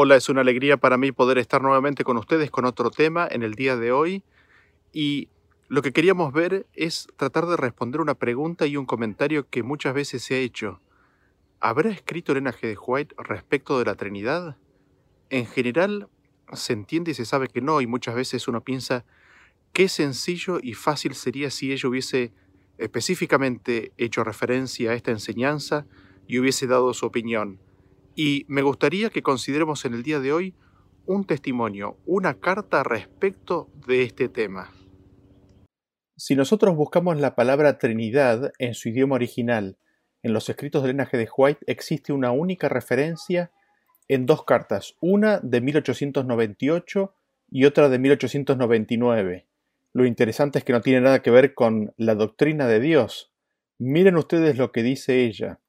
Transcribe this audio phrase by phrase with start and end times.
[0.00, 3.42] Hola, es una alegría para mí poder estar nuevamente con ustedes con otro tema en
[3.42, 4.22] el día de hoy
[4.92, 5.28] y
[5.66, 9.94] lo que queríamos ver es tratar de responder una pregunta y un comentario que muchas
[9.94, 10.80] veces se ha hecho.
[11.58, 12.60] ¿Habrá escrito Elena G.
[12.68, 14.56] de White respecto de la Trinidad?
[15.30, 16.08] En general
[16.52, 19.04] se entiende y se sabe que no y muchas veces uno piensa
[19.72, 22.32] qué sencillo y fácil sería si ella hubiese
[22.76, 25.86] específicamente hecho referencia a esta enseñanza
[26.28, 27.58] y hubiese dado su opinión.
[28.20, 30.52] Y me gustaría que consideremos en el día de hoy
[31.06, 34.72] un testimonio, una carta respecto de este tema.
[36.16, 39.78] Si nosotros buscamos la palabra Trinidad en su idioma original,
[40.24, 41.12] en los escritos del G.
[41.12, 43.52] de White existe una única referencia
[44.08, 47.14] en dos cartas, una de 1898
[47.52, 49.46] y otra de 1899.
[49.92, 53.30] Lo interesante es que no tiene nada que ver con la doctrina de Dios.
[53.78, 55.60] Miren ustedes lo que dice ella.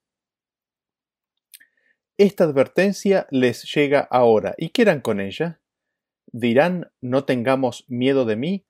[2.20, 4.54] Esta advertencia les llega ahora.
[4.58, 5.62] ¿Y qué harán con ella?
[6.34, 8.66] Dirán, no tengamos miedo de mí.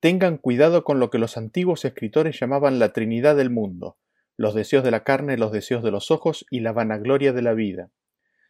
[0.00, 3.98] Tengan cuidado con lo que los antiguos escritores llamaban la Trinidad del mundo,
[4.36, 7.54] los deseos de la carne, los deseos de los ojos y la vanagloria de la
[7.54, 7.92] vida.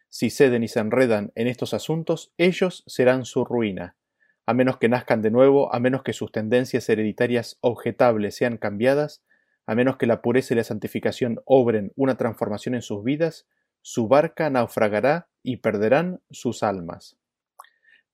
[0.09, 3.97] Si ceden y se enredan en estos asuntos, ellos serán su ruina.
[4.47, 9.23] A menos que nazcan de nuevo, a menos que sus tendencias hereditarias objetables sean cambiadas,
[9.67, 13.45] a menos que la pureza y la santificación obren una transformación en sus vidas,
[13.81, 17.17] su barca naufragará y perderán sus almas.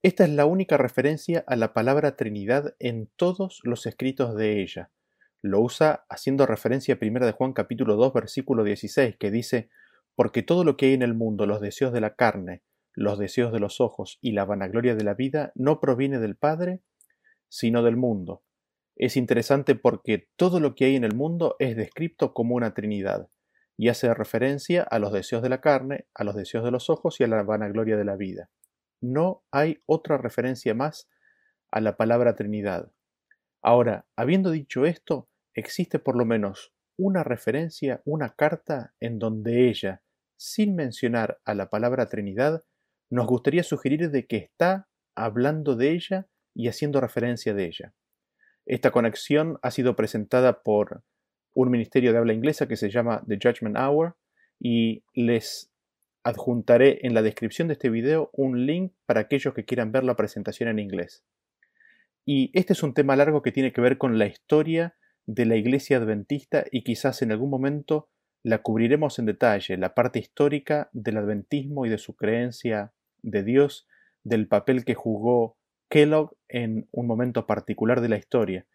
[0.04, 4.92] Esta es la única referencia a la palabra Trinidad en todos los escritos de ella.
[5.42, 9.70] Lo usa haciendo referencia a 1 de Juan capítulo 2 versículo 16 que dice
[10.16, 12.64] porque todo lo que hay en el mundo, los deseos de la carne,
[12.94, 16.82] los deseos de los ojos y la vanagloria de la vida no proviene del Padre,
[17.50, 18.44] sino del mundo.
[18.96, 23.30] Es interesante porque todo lo que hay en el mundo es descrito como una Trinidad
[23.78, 27.20] y hace referencia a los deseos de la carne, a los deseos de los ojos
[27.20, 28.50] y a la vanagloria de la vida.
[29.02, 31.10] No hay otra referencia más
[31.72, 32.92] a la palabra Trinidad.
[33.62, 40.02] Ahora, habiendo dicho esto, existe por lo menos una referencia, una carta en donde ella,
[40.38, 42.64] sin mencionar a la palabra Trinidad,
[43.10, 47.94] nos gustaría sugerir de que está hablando de ella y haciendo referencia de ella.
[48.66, 51.04] Esta conexión ha sido presentada por
[51.56, 54.16] un ministerio de habla inglesa que se llama The Judgment Hour
[54.60, 55.72] y les
[56.24, 60.16] adjuntaré en la descripción de este video un link para aquellos que quieran ver la
[60.16, 61.24] presentación en inglés.
[62.26, 64.96] Y este es un tema largo que tiene que ver con la historia
[65.26, 68.10] de la iglesia adventista y quizás en algún momento
[68.44, 73.88] la cubriremos en detalle, la parte histórica del adventismo y de su creencia de Dios,
[74.24, 75.58] del papel que jugó
[75.90, 78.66] Kellogg en un momento particular de la historia.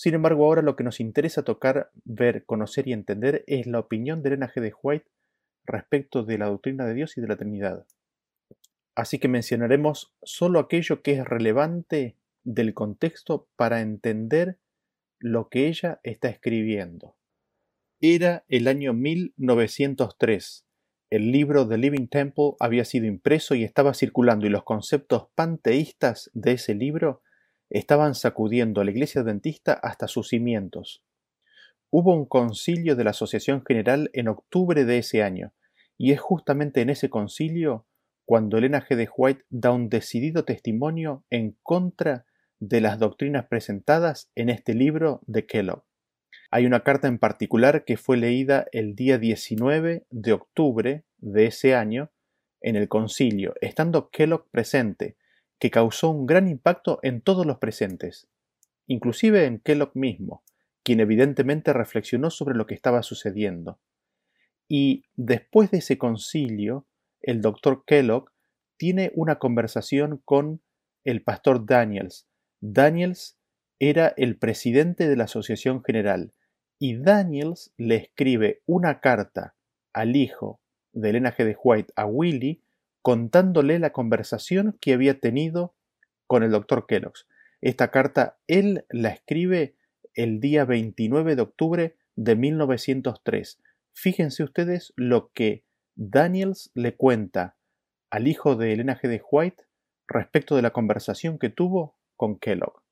[0.00, 4.22] Sin embargo, ahora lo que nos interesa tocar, ver, conocer y entender es la opinión
[4.22, 4.62] de Elena G.
[4.62, 5.04] de White
[5.66, 7.84] respecto de la doctrina de Dios y de la Trinidad.
[8.94, 14.58] Así que mencionaremos solo aquello que es relevante del contexto para entender
[15.18, 17.18] lo que ella está escribiendo.
[18.00, 20.64] Era el año 1903.
[21.10, 26.30] El libro The Living Temple había sido impreso y estaba circulando y los conceptos panteístas
[26.32, 27.20] de ese libro
[27.70, 31.02] estaban sacudiendo a la iglesia adventista hasta sus cimientos.
[31.90, 35.52] Hubo un concilio de la Asociación General en octubre de ese año,
[35.96, 37.86] y es justamente en ese concilio
[38.24, 38.96] cuando Elena G.
[38.96, 42.26] de White da un decidido testimonio en contra
[42.60, 45.84] de las doctrinas presentadas en este libro de Kellogg.
[46.52, 51.74] Hay una carta en particular que fue leída el día 19 de octubre de ese
[51.74, 52.10] año
[52.60, 55.16] en el concilio, estando Kellogg presente,
[55.60, 58.28] que causó un gran impacto en todos los presentes,
[58.86, 60.42] inclusive en Kellogg mismo,
[60.82, 63.78] quien evidentemente reflexionó sobre lo que estaba sucediendo.
[64.66, 66.86] Y después de ese concilio,
[67.20, 68.30] el doctor Kellogg
[68.78, 70.62] tiene una conversación con
[71.04, 72.26] el pastor Daniels.
[72.60, 73.38] Daniels
[73.78, 76.32] era el presidente de la Asociación General
[76.78, 79.54] y Daniels le escribe una carta
[79.92, 80.60] al hijo
[80.92, 81.44] de Elena G.
[81.44, 82.62] de White, a Willy,
[83.02, 85.74] contándole la conversación que había tenido
[86.26, 87.14] con el doctor Kellogg.
[87.60, 89.76] Esta carta él la escribe
[90.14, 93.60] el día 29 de octubre de 1903.
[93.92, 95.64] Fíjense ustedes lo que
[95.94, 97.56] Daniels le cuenta
[98.10, 99.08] al hijo de Elena G.
[99.08, 99.64] de White
[100.08, 102.82] respecto de la conversación que tuvo con Kellogg.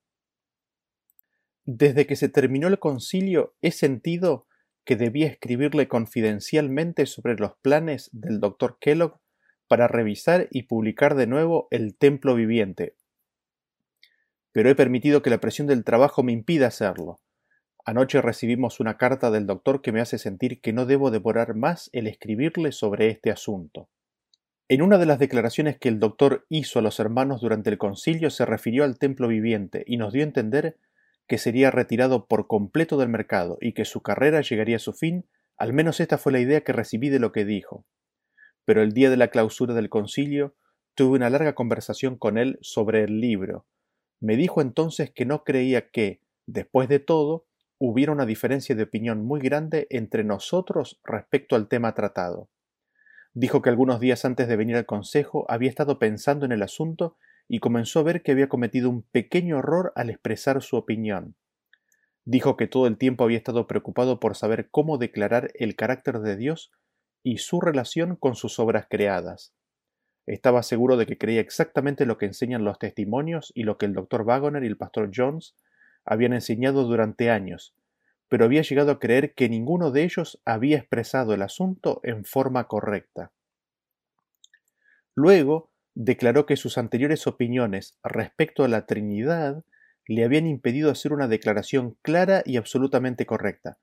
[1.65, 4.47] Desde que se terminó el concilio he sentido
[4.85, 9.21] que debía escribirle confidencialmente sobre los planes del doctor Kellogg
[9.69, 12.97] para revisar y publicar de nuevo El Templo Viviente.
[14.53, 17.21] Pero he permitido que la presión del trabajo me impida hacerlo.
[17.85, 21.89] Anoche recibimos una carta del doctor que me hace sentir que no debo devorar más
[21.93, 23.89] el escribirle sobre este asunto.
[24.69, 28.29] En una de las declaraciones que el doctor hizo a los hermanos durante el concilio
[28.29, 30.77] se refirió al templo viviente y nos dio a entender
[31.27, 35.25] que sería retirado por completo del mercado y que su carrera llegaría a su fin,
[35.57, 37.87] al menos esta fue la idea que recibí de lo que dijo.
[38.69, 40.55] Pero el día de la clausura del concilio
[40.95, 43.65] tuve una larga conversación con él sobre el libro.
[44.21, 47.47] Me dijo entonces que no creía que, después de todo,
[47.79, 52.51] hubiera una diferencia de opinión muy grande entre nosotros respecto al tema tratado.
[53.33, 57.17] Dijo que algunos días antes de venir al consejo había estado pensando en el asunto
[57.49, 61.37] y comenzó a ver que había cometido un pequeño error al expresar su opinión.
[62.27, 66.37] Dijo que todo el tiempo había estado preocupado por saber cómo declarar el carácter de
[66.37, 66.71] Dios
[67.23, 69.53] y su relación con sus obras creadas.
[70.27, 73.95] Estaba seguro de que creía exactamente lo que enseñan los testimonios y lo que el
[73.95, 75.55] doctor Wagoner y el pastor Jones
[76.05, 77.75] habían enseñado durante años,
[78.29, 82.69] pero había llegado a creer que ninguno de ellos había expresado el asunto en forma
[82.69, 83.33] correcta.
[85.15, 89.65] Luego declaró que sus anteriores opiniones respecto a la Trinidad
[90.07, 93.79] le habían impedido hacer una declaración clara y absolutamente correcta,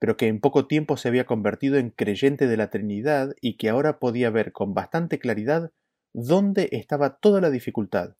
[0.00, 3.68] pero que en poco tiempo se había convertido en creyente de la Trinidad y que
[3.68, 5.70] ahora podía ver con bastante claridad
[6.12, 8.16] dónde estaba toda la dificultad,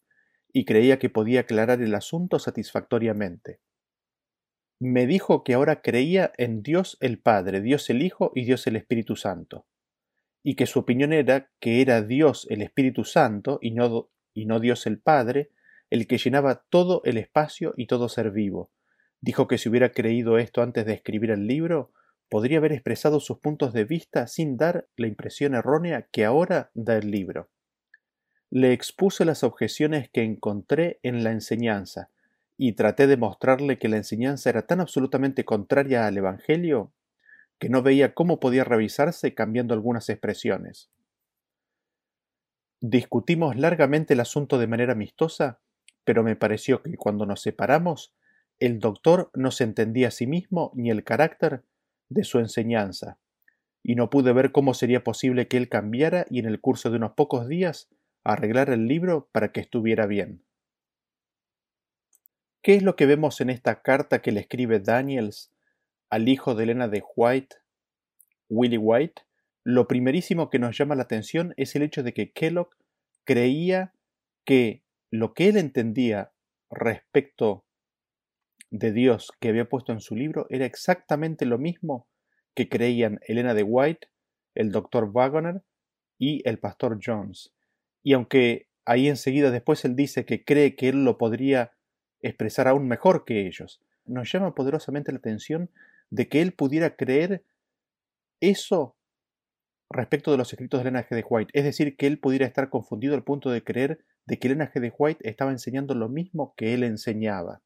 [0.53, 3.59] y creía que podía aclarar el asunto satisfactoriamente
[4.81, 8.75] me dijo que ahora creía en Dios el Padre, Dios el Hijo y Dios el
[8.75, 9.67] Espíritu Santo,
[10.41, 14.59] y que su opinión era que era Dios el Espíritu Santo y no, y no
[14.59, 15.51] Dios el Padre
[15.91, 18.71] el que llenaba todo el espacio y todo ser vivo.
[19.21, 21.91] Dijo que si hubiera creído esto antes de escribir el libro,
[22.29, 26.97] podría haber expresado sus puntos de vista sin dar la impresión errónea que ahora da
[26.97, 27.49] el libro.
[28.49, 32.09] Le expuse las objeciones que encontré en la enseñanza,
[32.63, 36.93] y traté de mostrarle que la enseñanza era tan absolutamente contraria al Evangelio
[37.57, 40.91] que no veía cómo podía revisarse cambiando algunas expresiones.
[42.79, 45.59] Discutimos largamente el asunto de manera amistosa,
[46.03, 48.13] pero me pareció que cuando nos separamos,
[48.61, 51.63] el doctor no se entendía a sí mismo ni el carácter
[52.09, 53.17] de su enseñanza,
[53.83, 56.97] y no pude ver cómo sería posible que él cambiara y en el curso de
[56.97, 57.89] unos pocos días
[58.23, 60.43] arreglar el libro para que estuviera bien.
[62.61, 65.51] ¿Qué es lo que vemos en esta carta que le escribe Daniels
[66.11, 67.55] al hijo de Elena de White,
[68.47, 69.23] Willie White?
[69.63, 72.69] Lo primerísimo que nos llama la atención es el hecho de que Kellogg
[73.23, 73.95] creía
[74.45, 76.31] que lo que él entendía
[76.69, 77.65] respecto
[78.71, 82.07] de Dios que había puesto en su libro era exactamente lo mismo
[82.55, 84.07] que creían Elena de White,
[84.55, 85.61] el doctor Wagoner
[86.17, 87.53] y el pastor Jones.
[88.01, 91.73] Y aunque ahí enseguida después él dice que cree que él lo podría
[92.21, 93.81] expresar aún mejor que ellos.
[94.05, 95.69] Nos llama poderosamente la atención
[96.09, 97.43] de que él pudiera creer
[98.39, 98.95] eso
[99.89, 101.15] respecto de los escritos de Elena G.
[101.15, 104.47] de White, es decir, que él pudiera estar confundido al punto de creer de que
[104.47, 104.79] Elena G.
[104.79, 107.61] de White estaba enseñando lo mismo que él enseñaba.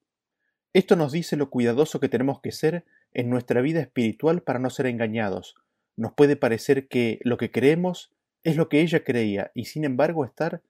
[0.76, 4.70] Esto nos dice lo cuidadoso que tenemos que ser en nuestra vida espiritual para no
[4.70, 5.56] ser engañados.
[5.96, 8.14] Nos puede parecer que lo que creemos
[8.44, 10.64] es lo que ella creía y sin embargo estar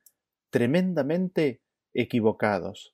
[0.51, 1.63] tremendamente
[1.95, 2.93] equivocados.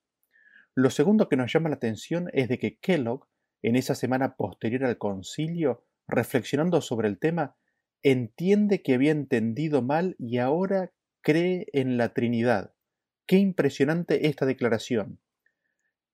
[0.74, 3.28] Lo segundo que nos llama la atención es de que Kellogg,
[3.62, 7.58] en esa semana posterior al concilio, reflexionando sobre el tema,
[8.04, 12.74] entiende que había entendido mal y ahora cree en la Trinidad.
[13.26, 15.20] Qué impresionante esta declaración.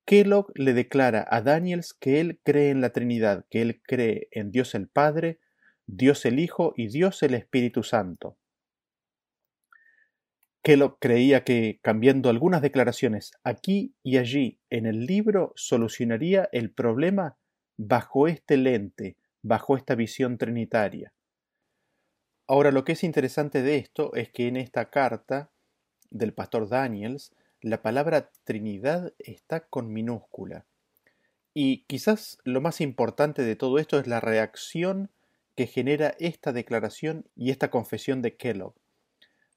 [0.07, 4.51] Kellogg le declara a Daniels que él cree en la Trinidad, que él cree en
[4.51, 5.41] Dios el Padre,
[5.85, 8.37] Dios el Hijo y Dios el Espíritu Santo.
[10.63, 17.35] Kellogg creía que, cambiando algunas declaraciones aquí y allí en el libro, solucionaría el problema
[17.75, 21.11] bajo este lente, bajo esta visión trinitaria.
[22.47, 25.51] Ahora, lo que es interesante de esto es que en esta carta
[26.09, 30.65] del pastor Daniels, la palabra Trinidad está con minúscula.
[31.53, 35.09] Y quizás lo más importante de todo esto es la reacción
[35.55, 38.75] que genera esta declaración y esta confesión de Kellogg.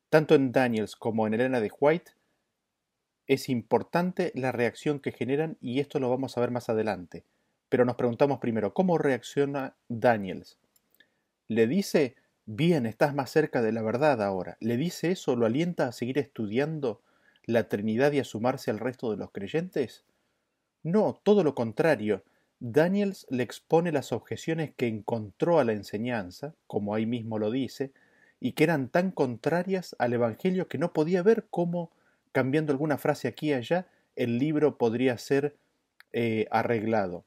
[0.09, 2.13] Tanto en Daniels como en Elena de White
[3.27, 7.25] es importante la reacción que generan y esto lo vamos a ver más adelante.
[7.69, 10.59] Pero nos preguntamos primero, ¿cómo reacciona Daniels?
[11.49, 12.17] ¿Le dice,
[12.47, 14.57] bien, estás más cerca de la verdad ahora?
[14.59, 15.37] ¿Le dice eso?
[15.37, 17.03] ¿Lo alienta a seguir estudiando
[17.51, 20.05] la Trinidad y a sumarse al resto de los creyentes?
[20.83, 22.25] No, todo lo contrario.
[22.59, 27.93] Daniels le expone las objeciones que encontró a la enseñanza, como ahí mismo lo dice,
[28.39, 31.91] y que eran tan contrarias al Evangelio que no podía ver cómo,
[32.33, 35.57] cambiando alguna frase aquí y allá, el libro podría ser
[36.13, 37.25] eh, arreglado.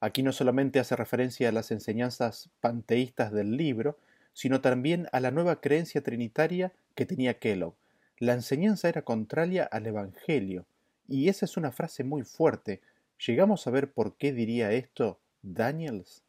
[0.00, 3.98] Aquí no solamente hace referencia a las enseñanzas panteístas del libro,
[4.34, 7.74] sino también a la nueva creencia trinitaria que tenía Kellogg.
[8.18, 10.66] La enseñanza era contraria al Evangelio,
[11.08, 12.80] y esa es una frase muy fuerte.
[13.26, 16.22] ¿Llegamos a ver por qué diría esto Daniels?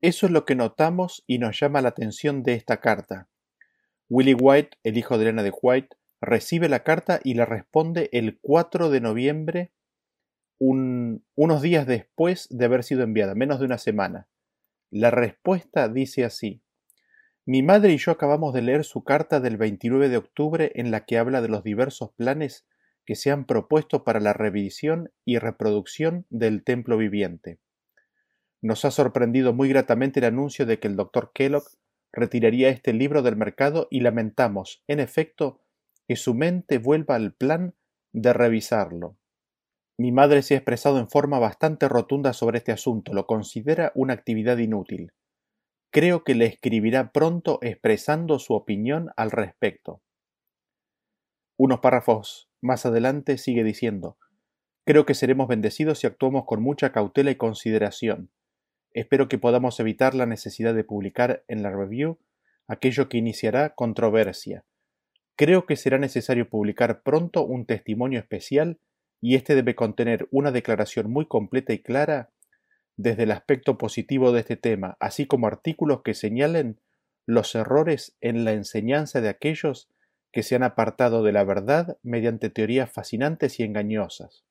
[0.00, 3.28] Eso es lo que notamos y nos llama la atención de esta carta.
[4.08, 8.38] Willie White, el hijo de Elena de White, recibe la carta y la responde el
[8.40, 9.72] 4 de noviembre,
[10.58, 14.26] unos días después de haber sido enviada, menos de una semana.
[14.90, 16.62] La respuesta dice así.
[17.50, 21.04] Mi madre y yo acabamos de leer su carta del 29 de octubre en la
[21.04, 22.64] que habla de los diversos planes
[23.04, 27.58] que se han propuesto para la revisión y reproducción del templo viviente.
[28.62, 31.64] Nos ha sorprendido muy gratamente el anuncio de que el doctor Kellogg
[32.12, 35.60] retiraría este libro del mercado y lamentamos, en efecto,
[36.06, 37.74] que su mente vuelva al plan
[38.12, 39.16] de revisarlo.
[39.98, 44.12] Mi madre se ha expresado en forma bastante rotunda sobre este asunto, lo considera una
[44.12, 45.10] actividad inútil.
[45.92, 50.02] Creo que le escribirá pronto expresando su opinión al respecto.
[51.56, 54.16] Unos párrafos más adelante sigue diciendo
[54.84, 58.30] Creo que seremos bendecidos si actuamos con mucha cautela y consideración.
[58.92, 62.18] Espero que podamos evitar la necesidad de publicar en la review
[62.68, 64.64] aquello que iniciará controversia.
[65.36, 68.78] Creo que será necesario publicar pronto un testimonio especial
[69.20, 72.30] y este debe contener una declaración muy completa y clara
[73.02, 76.78] desde el aspecto positivo de este tema, así como artículos que señalen
[77.26, 79.88] los errores en la enseñanza de aquellos
[80.32, 84.44] que se han apartado de la verdad mediante teorías fascinantes y engañosas.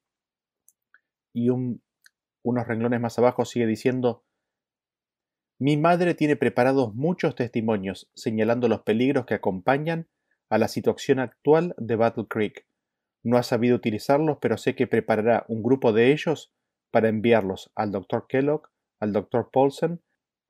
[1.31, 4.23] Y unos renglones más abajo sigue diciendo
[5.59, 10.07] mi madre tiene preparados muchos testimonios señalando los peligros que acompañan
[10.49, 12.65] a la situación actual de Battle Creek.
[13.23, 16.51] No ha sabido utilizarlos, pero sé que preparará un grupo de ellos
[16.91, 18.25] para enviarlos al Dr.
[18.27, 18.69] Kellogg,
[18.99, 19.49] al Dr.
[19.51, 20.01] Paulsen,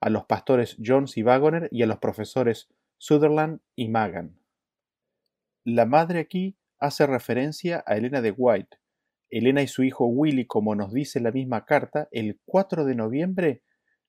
[0.02, 4.40] a los pastores Jones y Wagoner y a los profesores Sutherland y Magan.
[5.66, 8.78] La madre aquí hace referencia a Elena de White.
[9.30, 13.64] Elena y su hijo Willy, como nos dice la misma carta, el 4 de noviembre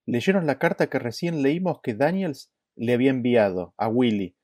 [0.07, 4.37] leyeron la carta que recién leímos que Daniels le había enviado a Willy,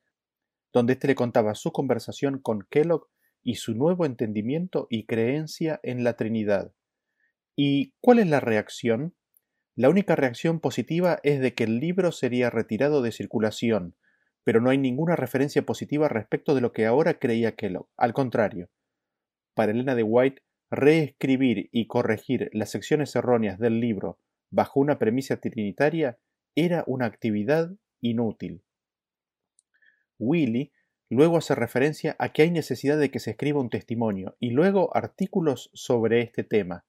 [0.71, 3.07] donde éste le contaba su conversación con Kellogg
[3.41, 6.73] y su nuevo entendimiento y creencia en la Trinidad.
[7.59, 9.15] ¿Y cuál es la reacción?
[9.75, 13.95] La única reacción positiva es de que el libro sería retirado de circulación,
[14.43, 17.89] pero no hay ninguna referencia positiva respecto de lo que ahora creía Kellogg.
[17.97, 18.69] Al contrario,
[19.55, 24.19] para Elena de White, reescribir y corregir las secciones erróneas del libro
[24.51, 26.19] bajo una premisa trinitaria
[26.55, 27.71] era una actividad
[28.01, 28.61] inútil.
[30.19, 30.73] Willy
[31.09, 34.95] luego hace referencia a que hay necesidad de que se escriba un testimonio y luego
[34.95, 36.85] artículos sobre este tema.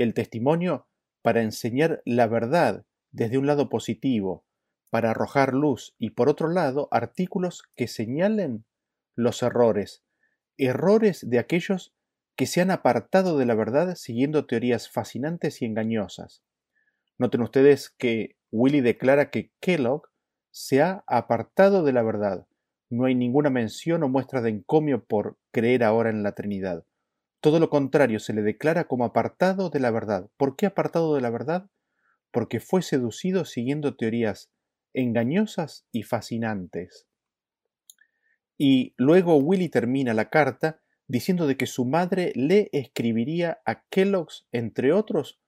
[0.00, 0.86] El testimonio
[1.20, 4.46] para enseñar la verdad desde un lado positivo,
[4.88, 8.64] para arrojar luz y por otro lado artículos que señalen
[9.14, 10.02] los errores,
[10.56, 11.92] errores de aquellos
[12.34, 16.42] que se han apartado de la verdad siguiendo teorías fascinantes y engañosas.
[17.18, 20.04] Noten ustedes que Willy declara que Kellogg
[20.50, 22.46] se ha apartado de la verdad.
[22.88, 26.86] No hay ninguna mención o muestra de encomio por creer ahora en la Trinidad.
[27.40, 30.30] Todo lo contrario, se le declara como apartado de la verdad.
[30.36, 31.70] ¿Por qué apartado de la verdad?
[32.30, 34.50] Porque fue seducido siguiendo teorías
[34.92, 37.06] engañosas y fascinantes.
[38.58, 44.46] Y luego Willy termina la carta diciendo de que su madre le escribiría a Kellogg's,
[44.52, 45.40] entre otros,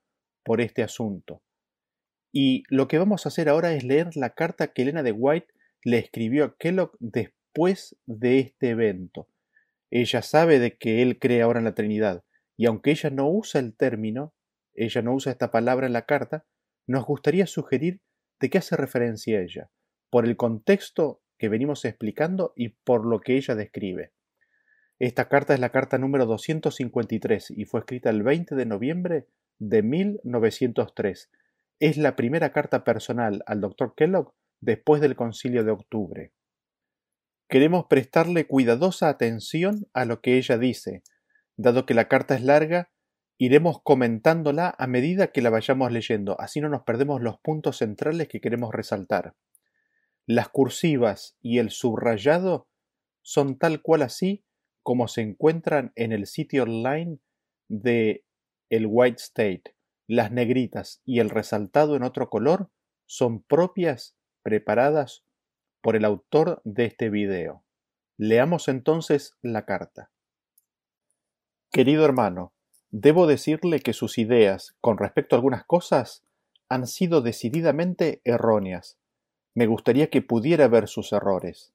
[0.43, 1.43] por este asunto.
[2.33, 5.53] Y lo que vamos a hacer ahora es leer la carta que Elena de White
[5.85, 9.29] le escribió a Kellogg después de este evento.
[9.95, 12.25] Ella sabe de que él cree ahora en la Trinidad,
[12.57, 14.35] y aunque ella no usa el término,
[14.73, 16.47] ella no usa esta palabra en la carta,
[16.87, 18.01] nos gustaría sugerir
[18.41, 19.71] de qué hace referencia ella,
[20.11, 24.13] por el contexto que venimos explicando y por lo que ella describe.
[24.99, 29.27] Esta carta es la carta número 253 y fue escrita el 20 de noviembre
[29.59, 31.31] de 1903
[31.83, 33.95] es la primera carta personal al Dr.
[33.95, 36.33] Kellogg después del concilio de octubre.
[37.49, 41.03] Queremos prestarle cuidadosa atención a lo que ella dice.
[41.57, 42.91] Dado que la carta es larga,
[43.39, 48.29] iremos comentándola a medida que la vayamos leyendo, así no nos perdemos los puntos centrales
[48.29, 49.35] que queremos resaltar.
[50.27, 52.69] Las cursivas y el subrayado
[53.23, 54.45] son tal cual así
[54.83, 57.19] como se encuentran en el sitio online
[57.69, 58.25] de
[58.71, 62.71] el White State, las negritas y el resaltado en otro color
[63.07, 65.25] son propias preparadas
[65.83, 67.65] por el autor de este video.
[68.17, 70.11] Leamos entonces la carta.
[71.71, 72.53] Querido hermano,
[72.91, 76.25] debo decirle que sus ideas con respecto a algunas cosas
[76.69, 78.99] han sido decididamente erróneas.
[79.55, 81.75] Me gustaría que pudiera ver sus errores.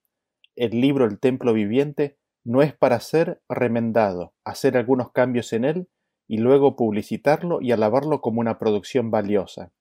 [0.55, 5.89] El libro El Templo Viviente no es para ser remendado, hacer algunos cambios en él
[6.27, 9.71] y luego publicitarlo y alabarlo como una producción valiosa.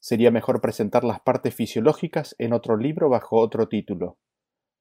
[0.00, 4.16] Sería mejor presentar las partes fisiológicas en otro libro bajo otro título.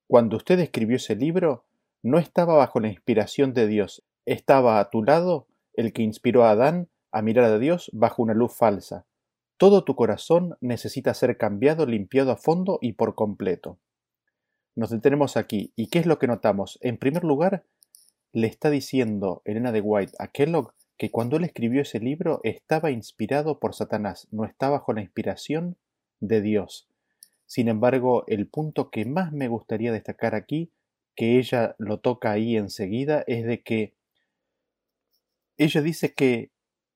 [0.07, 1.65] Cuando usted escribió ese libro,
[2.03, 6.51] no estaba bajo la inspiración de Dios, estaba a tu lado el que inspiró a
[6.51, 9.05] Adán a mirar a Dios bajo una luz falsa.
[9.57, 13.79] Todo tu corazón necesita ser cambiado, limpiado a fondo y por completo.
[14.75, 15.74] Nos detenemos aquí.
[15.75, 16.77] ¿Y qué es lo que notamos?
[16.81, 17.63] En primer lugar,
[18.31, 22.92] le está diciendo Elena de White a Kellogg que cuando él escribió ese libro estaba
[22.92, 25.77] inspirado por Satanás, no estaba bajo la inspiración
[26.20, 26.89] de Dios.
[27.46, 30.72] Sin embargo, el punto que más me gustaría destacar aquí,
[31.16, 33.96] que ella lo toca ahí enseguida, es de que
[35.58, 36.51] ella dice que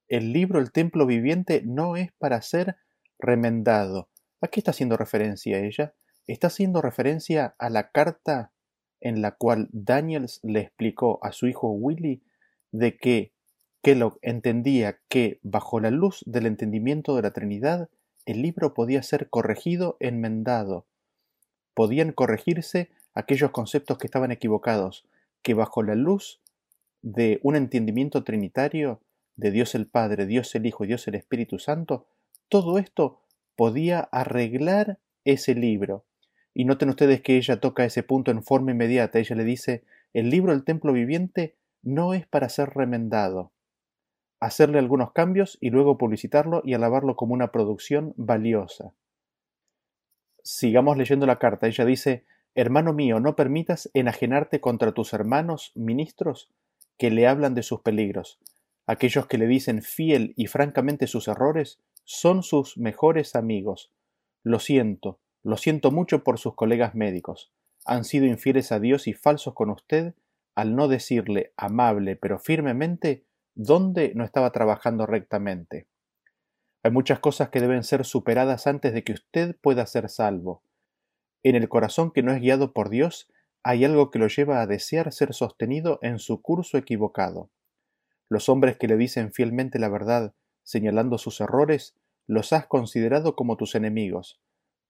[0.07, 2.75] el libro El Templo Viviente no es para ser
[3.17, 4.09] remendado.
[4.41, 5.93] ¿A qué está haciendo referencia ella?
[6.27, 8.51] Está haciendo referencia a la carta
[8.99, 12.23] en la cual Daniels le explicó a su hijo Willy
[12.71, 13.33] de que
[13.83, 17.89] Kellogg entendía que, bajo la luz del entendimiento de la Trinidad,
[18.27, 20.85] el libro podía ser corregido, enmendado.
[21.73, 25.07] Podían corregirse aquellos conceptos que estaban equivocados,
[25.41, 26.41] que bajo la luz
[27.01, 29.01] de un entendimiento trinitario
[29.35, 32.05] de Dios el Padre, Dios el Hijo y Dios el Espíritu Santo,
[32.49, 33.21] todo esto
[33.55, 36.05] podía arreglar ese libro.
[36.53, 39.17] Y noten ustedes que ella toca ese punto en forma inmediata.
[39.17, 39.83] Ella le dice,
[40.13, 43.51] el libro del templo viviente no es para ser remendado
[44.41, 48.93] hacerle algunos cambios y luego publicitarlo y alabarlo como una producción valiosa.
[50.43, 51.67] Sigamos leyendo la carta.
[51.67, 56.49] Ella dice, Hermano mío, no permitas enajenarte contra tus hermanos ministros
[56.97, 58.39] que le hablan de sus peligros.
[58.87, 63.91] Aquellos que le dicen fiel y francamente sus errores son sus mejores amigos.
[64.43, 67.53] Lo siento, lo siento mucho por sus colegas médicos.
[67.85, 70.15] Han sido infieles a Dios y falsos con usted
[70.55, 73.23] al no decirle amable pero firmemente
[73.55, 75.87] dónde no estaba trabajando rectamente.
[76.83, 80.63] Hay muchas cosas que deben ser superadas antes de que usted pueda ser salvo.
[81.43, 83.27] En el corazón que no es guiado por Dios
[83.63, 87.51] hay algo que lo lleva a desear ser sostenido en su curso equivocado.
[88.29, 90.33] Los hombres que le dicen fielmente la verdad,
[90.63, 91.95] señalando sus errores,
[92.27, 94.39] los has considerado como tus enemigos,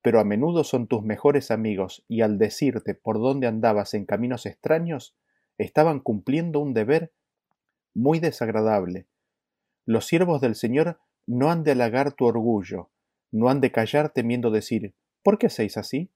[0.01, 4.45] pero a menudo son tus mejores amigos y al decirte por dónde andabas en caminos
[4.45, 5.15] extraños,
[5.57, 7.11] estaban cumpliendo un deber
[7.93, 9.07] muy desagradable.
[9.85, 12.91] Los siervos del Señor no han de halagar tu orgullo,
[13.31, 16.11] no han de callar temiendo decir ¿Por qué hacéis así?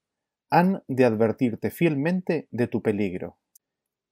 [0.50, 3.38] Han de advertirte fielmente de tu peligro.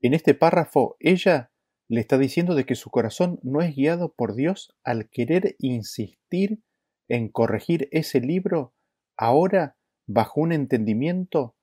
[0.01, 1.51] En este párrafo ella
[1.89, 6.63] le está diciendo de que su corazón no es guiado por Dios al querer insistir
[7.09, 8.75] en corregir ese libro
[9.17, 11.57] ahora bajo un entendimiento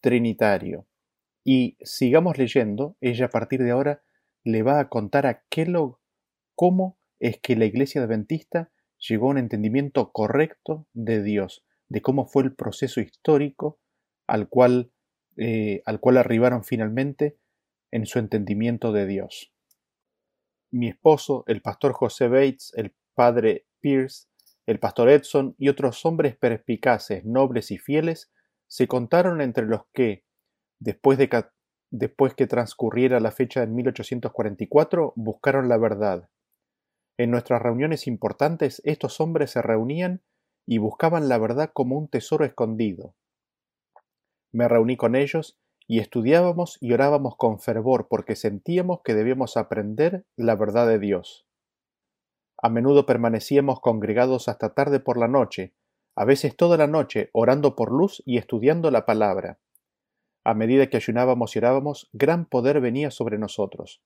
[0.00, 0.86] trinitario.
[1.44, 4.02] Y sigamos leyendo, ella a partir de ahora
[4.44, 5.98] le va a contar a Kellogg
[6.54, 12.26] cómo es que la iglesia adventista llegó a un entendimiento correcto de Dios, de cómo
[12.26, 13.80] fue el proceso histórico
[14.26, 14.92] al cual,
[15.36, 17.38] eh, al cual arribaron finalmente
[17.90, 19.52] en su entendimiento de Dios.
[20.70, 24.28] Mi esposo, el pastor José Bates, el padre Pierce,
[24.66, 28.30] el pastor Edson y otros hombres perspicaces, nobles y fieles
[28.68, 30.24] se contaron entre los que,
[30.78, 31.28] después de
[31.92, 36.28] después que transcurriera la fecha de 1844, buscaron la verdad.
[37.18, 40.22] En nuestras reuniones importantes estos hombres se reunían
[40.66, 43.14] y buscaban la verdad como un tesoro escondido.
[44.52, 50.24] Me reuní con ellos y estudiábamos y orábamos con fervor porque sentíamos que debíamos aprender
[50.34, 51.46] la verdad de Dios.
[52.62, 55.74] A menudo permanecíamos congregados hasta tarde por la noche,
[56.16, 59.58] a veces toda la noche, orando por luz y estudiando la palabra.
[60.44, 64.02] A medida que ayunábamos y orábamos, gran poder venía sobre nosotros.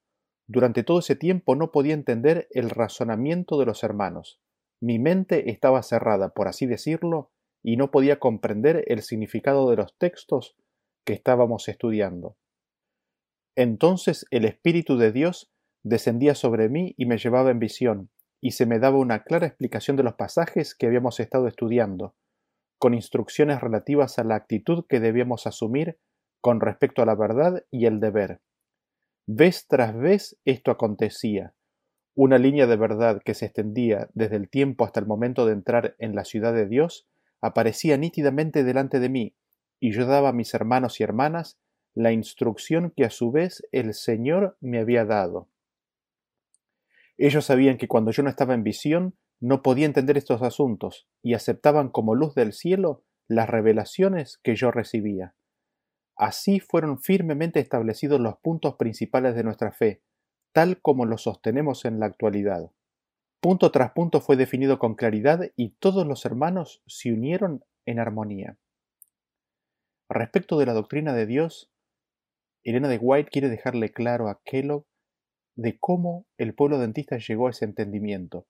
[0.46, 4.40] Durante todo ese tiempo no podía entender el razonamiento de los hermanos.
[4.80, 7.30] Mi mente estaba cerrada, por así decirlo,
[7.62, 10.56] y no podía comprender el significado de los textos
[11.04, 12.36] que estábamos estudiando.
[13.56, 15.50] Entonces el Espíritu de Dios
[15.82, 18.10] descendía sobre mí y me llevaba en visión,
[18.42, 22.14] y se me daba una clara explicación de los pasajes que habíamos estado estudiando,
[22.78, 25.98] con instrucciones relativas a la actitud que debíamos asumir
[26.46, 28.40] con respecto a la verdad y el deber.
[29.26, 31.54] Vez tras vez esto acontecía.
[32.14, 35.96] Una línea de verdad que se extendía desde el tiempo hasta el momento de entrar
[35.98, 37.08] en la ciudad de Dios
[37.40, 39.34] aparecía nítidamente delante de mí,
[39.80, 41.58] y yo daba a mis hermanos y hermanas
[41.94, 45.48] la instrucción que a su vez el Señor me había dado.
[47.18, 51.34] Ellos sabían que cuando yo no estaba en visión no podía entender estos asuntos, y
[51.34, 55.34] aceptaban como luz del cielo las revelaciones que yo recibía.
[56.16, 60.02] Así fueron firmemente establecidos los puntos principales de nuestra fe,
[60.52, 62.70] tal como los sostenemos en la actualidad.
[63.40, 68.58] Punto tras punto fue definido con claridad y todos los hermanos se unieron en armonía.
[70.08, 71.70] Respecto de la doctrina de Dios,
[72.64, 74.86] Elena de White quiere dejarle claro a Kellogg
[75.56, 78.46] de cómo el pueblo dentista llegó a ese entendimiento,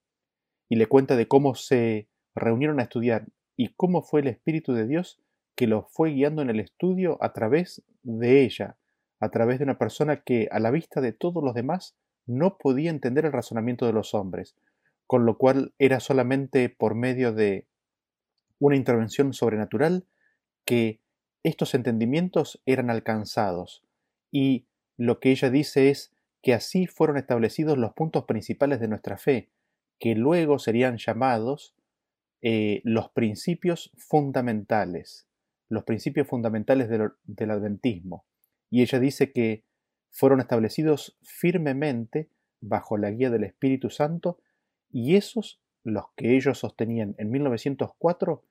[0.68, 3.26] y le cuenta de cómo se reunieron a estudiar
[3.56, 5.20] y cómo fue el Espíritu de Dios
[5.56, 8.76] que los fue guiando en el estudio a través de ella,
[9.18, 12.90] a través de una persona que a la vista de todos los demás no podía
[12.90, 14.54] entender el razonamiento de los hombres,
[15.06, 17.66] con lo cual era solamente por medio de
[18.58, 20.06] una intervención sobrenatural
[20.64, 21.00] que
[21.42, 23.82] estos entendimientos eran alcanzados.
[24.30, 24.66] Y
[24.96, 29.48] lo que ella dice es que así fueron establecidos los puntos principales de nuestra fe,
[29.98, 31.74] que luego serían llamados
[32.42, 35.25] eh, los principios fundamentales,
[35.68, 38.24] los principios fundamentales del, adventismo.
[38.70, 39.64] Y ella dice que
[40.10, 44.38] fueron establecidos firmemente bajo la guía del Espíritu Santo
[44.90, 48.44] y esos, los que ellos sostenían en 1904,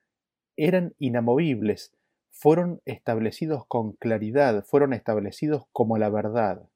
[0.57, 1.93] eran inamovibles,
[2.31, 6.69] fueron establecidos con claridad, fueron establecidos como la verdad.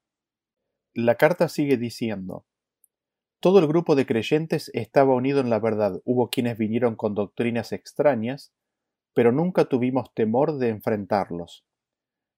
[0.93, 2.45] La carta sigue diciendo,
[3.39, 6.01] todo el grupo de creyentes estaba unido en la verdad.
[6.03, 8.51] Hubo quienes vinieron con doctrinas extrañas,
[9.19, 11.65] pero nunca tuvimos temor de enfrentarlos.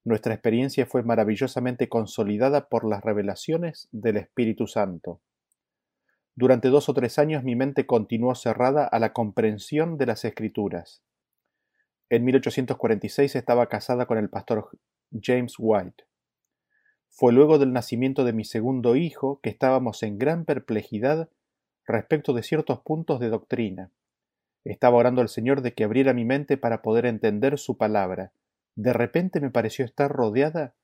[0.04, 5.22] Nuestra experiencia fue maravillosamente consolidada por las revelaciones del Espíritu Santo.
[6.34, 11.04] Durante dos o tres años mi mente continuó cerrada a la comprensión de las Escrituras.
[12.10, 14.72] En 1846 estaba casada con el pastor
[15.12, 16.06] James White.
[17.10, 21.30] Fue luego del nacimiento de mi segundo hijo que estábamos en gran perplejidad
[21.86, 23.92] respecto de ciertos puntos de doctrina.
[24.64, 28.32] Estaba orando al Señor de que abriera mi mente para poder entender su palabra.
[28.76, 30.76] De repente me pareció estar rodeada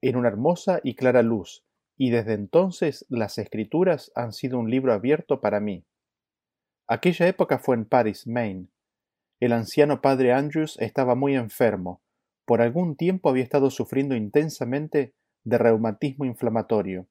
[0.00, 1.64] en una hermosa y clara luz,
[1.96, 5.84] y desde entonces las escrituras han sido un libro abierto para mí.
[6.86, 8.68] Aquella época fue en Paris, Maine.
[9.40, 12.02] El anciano padre Andrews estaba muy enfermo.
[12.44, 15.14] Por algún tiempo había estado sufriendo intensamente
[15.44, 17.06] de reumatismo inflamatorio.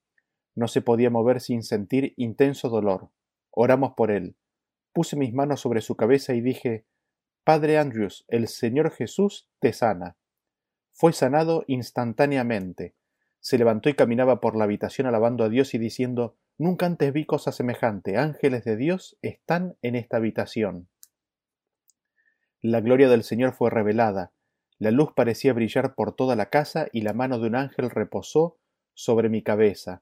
[0.56, 3.10] No se podía mover sin sentir intenso dolor.
[3.50, 4.36] Oramos por él.
[4.94, 6.86] Puse mis manos sobre su cabeza y dije
[7.44, 10.18] Padre Andrews, el Señor Jesús te sana.
[10.92, 12.96] Fue sanado instantáneamente.
[13.40, 17.26] Se levantó y caminaba por la habitación alabando a Dios y diciendo Nunca antes vi
[17.26, 18.18] cosa semejante.
[18.18, 20.90] Ángeles de Dios están en esta habitación.
[22.62, 24.32] La gloria del Señor fue revelada,
[24.82, 28.58] la luz parecía brillar por toda la casa y la mano de un ángel reposó
[28.96, 30.02] sobre mi cabeza.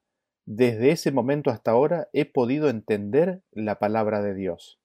[0.52, 4.80] Desde ese momento hasta ahora he podido entender la palabra de Dios.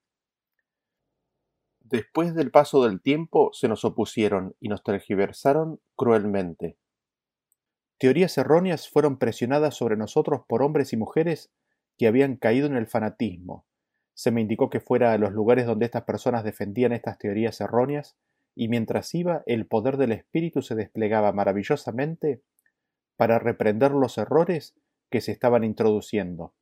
[1.81, 6.77] Después del paso del tiempo se nos opusieron y nos tergiversaron cruelmente.
[7.97, 11.51] Teorías erróneas fueron presionadas sobre nosotros por hombres y mujeres
[11.97, 13.65] que habían caído en el fanatismo.
[14.13, 18.19] Se me indicó que fuera a los lugares donde estas personas defendían estas teorías erróneas
[18.55, 22.43] y mientras iba el poder del Espíritu se desplegaba maravillosamente
[23.17, 24.75] para reprender los errores
[25.11, 26.55] que se estaban introduciendo.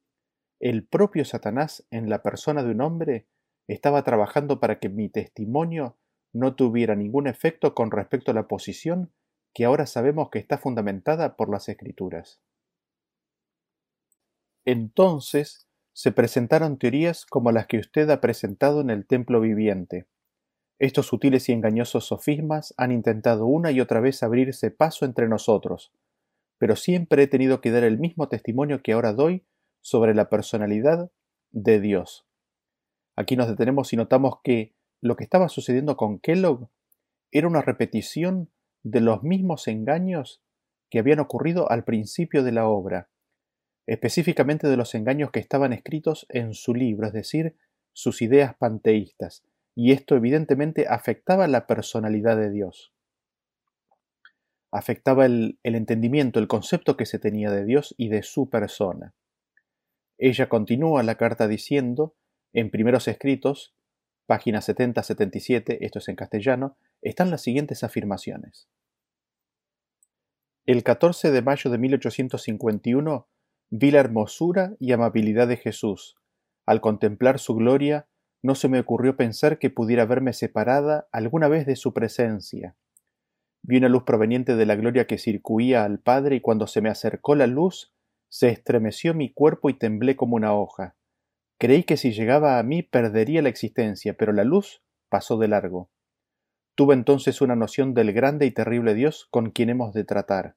[0.61, 3.27] El propio Satanás, en la persona de un hombre,
[3.69, 5.97] estaba trabajando para que mi testimonio
[6.33, 9.13] no tuviera ningún efecto con respecto a la posición
[9.55, 12.41] que ahora sabemos que está fundamentada por las Escrituras.
[14.65, 20.07] Entonces se presentaron teorías como las que usted ha presentado en el templo viviente,
[20.83, 25.93] estos sutiles y engañosos sofismas han intentado una y otra vez abrirse paso entre nosotros,
[26.63, 29.45] pero siempre he tenido que dar el mismo testimonio que ahora doy
[29.81, 31.11] sobre la personalidad
[31.51, 32.25] de Dios.
[33.17, 36.69] Aquí nos detenemos y notamos que lo que estaba sucediendo con Kellogg
[37.33, 38.53] era una repetición
[38.85, 40.41] de los mismos engaños
[40.89, 43.11] que habían ocurrido al principio de la obra,
[43.89, 47.57] específicamente de los engaños que estaban escritos en su libro, es decir,
[47.93, 49.43] sus ideas panteístas,
[49.75, 52.92] y esto evidentemente afectaba la personalidad de Dios.
[54.73, 59.15] Afectaba el, entendimiento, el concepto que se tenía de Dios y de su persona.
[60.19, 62.17] Ella continúa la carta diciendo,
[62.55, 63.75] en primeros escritos,
[64.27, 68.69] página 70-77, esto es en castellano, están las siguientes afirmaciones.
[70.65, 73.29] El 14 de mayo de 1851
[73.71, 76.17] vi la hermosura y amabilidad de Jesús.
[76.65, 78.07] Al contemplar su gloria,
[78.43, 82.77] no se me ocurrió pensar que pudiera verme separada alguna vez de su presencia.
[83.65, 86.89] Vi una luz proveniente de la gloria que circuía al Padre y cuando se me
[86.89, 87.93] acercó la luz,
[88.29, 90.97] se estremeció mi cuerpo y temblé como una hoja.
[91.59, 95.91] Creí que si llegaba a mí perdería la existencia, pero la luz pasó de largo.
[96.75, 100.57] Tuve entonces una noción del grande y terrible Dios con quien hemos de tratar.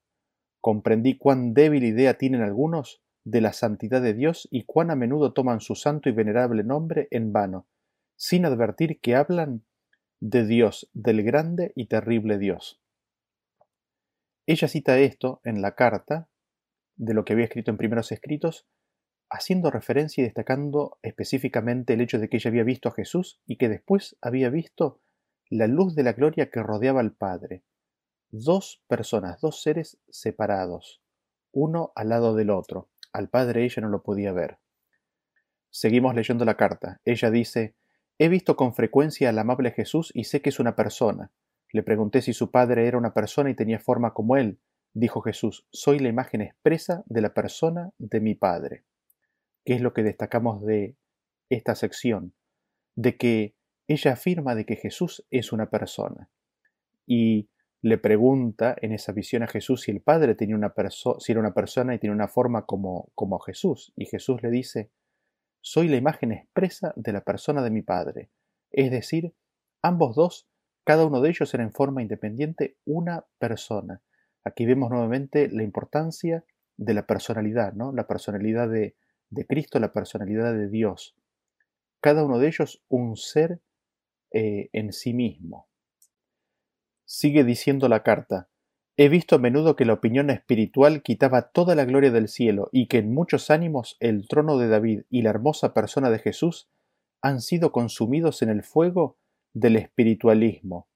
[0.62, 5.34] Comprendí cuán débil idea tienen algunos de la santidad de Dios y cuán a menudo
[5.34, 7.68] toman su santo y venerable nombre en vano,
[8.16, 9.64] sin advertir que hablan
[10.22, 12.82] de Dios, del grande y terrible Dios.
[14.48, 16.30] Ella cita esto en la carta
[16.96, 18.68] de lo que había escrito en primeros escritos,
[19.30, 23.58] haciendo referencia y destacando específicamente el hecho de que ella había visto a Jesús y
[23.58, 25.02] que después había visto
[25.50, 27.64] la luz de la gloria que rodeaba al Padre.
[28.30, 31.02] Dos personas, dos seres separados,
[31.52, 32.90] uno al lado del otro.
[33.14, 34.60] Al Padre ella no lo podía ver.
[35.70, 37.02] Seguimos leyendo la carta.
[37.04, 37.76] Ella dice,
[38.18, 41.32] He visto con frecuencia al amable Jesús y sé que es una persona.
[41.76, 44.62] Le pregunté si su padre era una persona y tenía forma como él.
[44.94, 48.86] Dijo Jesús, soy la imagen expresa de la persona de mi Padre.
[49.66, 50.96] ¿Qué es lo que destacamos de
[51.50, 52.34] esta sección?
[52.96, 53.58] De que
[53.90, 56.30] ella afirma de que Jesús es una persona.
[57.06, 57.50] Y
[57.82, 60.74] le pregunta en esa visión a Jesús si el Padre tenía una
[61.20, 63.92] si era una persona y tenía una forma como, como Jesús.
[63.98, 64.92] Y Jesús le dice,
[65.60, 68.30] soy la imagen expresa de la persona de mi Padre.
[68.72, 69.36] Es decir,
[69.82, 70.48] ambos dos,
[70.86, 74.02] cada uno de ellos era en forma independiente una persona.
[74.46, 76.46] Aquí vemos nuevamente la importancia
[76.78, 77.92] de la personalidad, ¿no?
[77.92, 78.96] La personalidad de,
[79.30, 81.16] de Cristo, la personalidad de Dios.
[82.00, 83.60] Cada uno de ellos un ser
[84.32, 85.68] eh, en sí mismo.
[87.04, 88.50] Sigue diciendo la carta,
[88.98, 92.88] He visto a menudo que la opinión espiritual quitaba toda la gloria del cielo y
[92.88, 96.70] que en muchos ánimos el trono de David y la hermosa persona de Jesús
[97.22, 99.18] han sido consumidos en el fuego
[99.56, 100.88] del espiritualismo.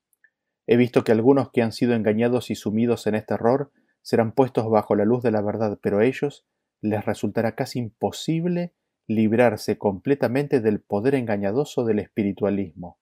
[0.67, 4.69] He visto que algunos que han sido engañados y sumidos en este error serán puestos
[4.69, 6.45] bajo la luz de la verdad, pero a ellos
[6.81, 8.75] les resultará casi imposible
[9.07, 12.99] librarse completamente del poder engañadoso del espiritualismo.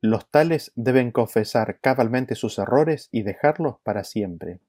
[0.00, 4.60] Los tales deben confesar cabalmente sus errores y dejarlos para siempre.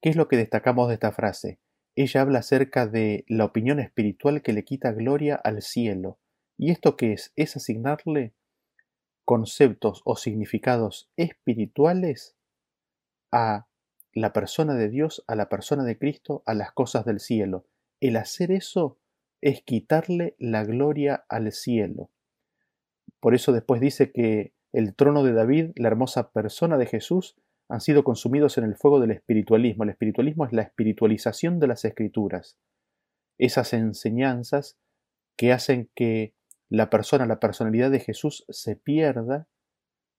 [0.00, 1.60] ¿Qué es lo que destacamos de esta frase?
[1.94, 6.18] Ella habla acerca de la opinión espiritual que le quita gloria al cielo.
[6.56, 7.32] ¿Y esto qué es?
[7.36, 8.34] Es asignarle
[9.28, 12.34] conceptos o significados espirituales
[13.30, 13.68] a
[14.14, 17.66] la persona de Dios, a la persona de Cristo, a las cosas del cielo.
[18.00, 18.96] El hacer eso
[19.42, 22.08] es quitarle la gloria al cielo.
[23.20, 27.36] Por eso después dice que el trono de David, la hermosa persona de Jesús,
[27.68, 29.84] han sido consumidos en el fuego del espiritualismo.
[29.84, 32.56] El espiritualismo es la espiritualización de las escrituras.
[33.36, 34.78] Esas enseñanzas
[35.36, 36.32] que hacen que
[36.68, 39.48] la persona, la personalidad de Jesús se pierda,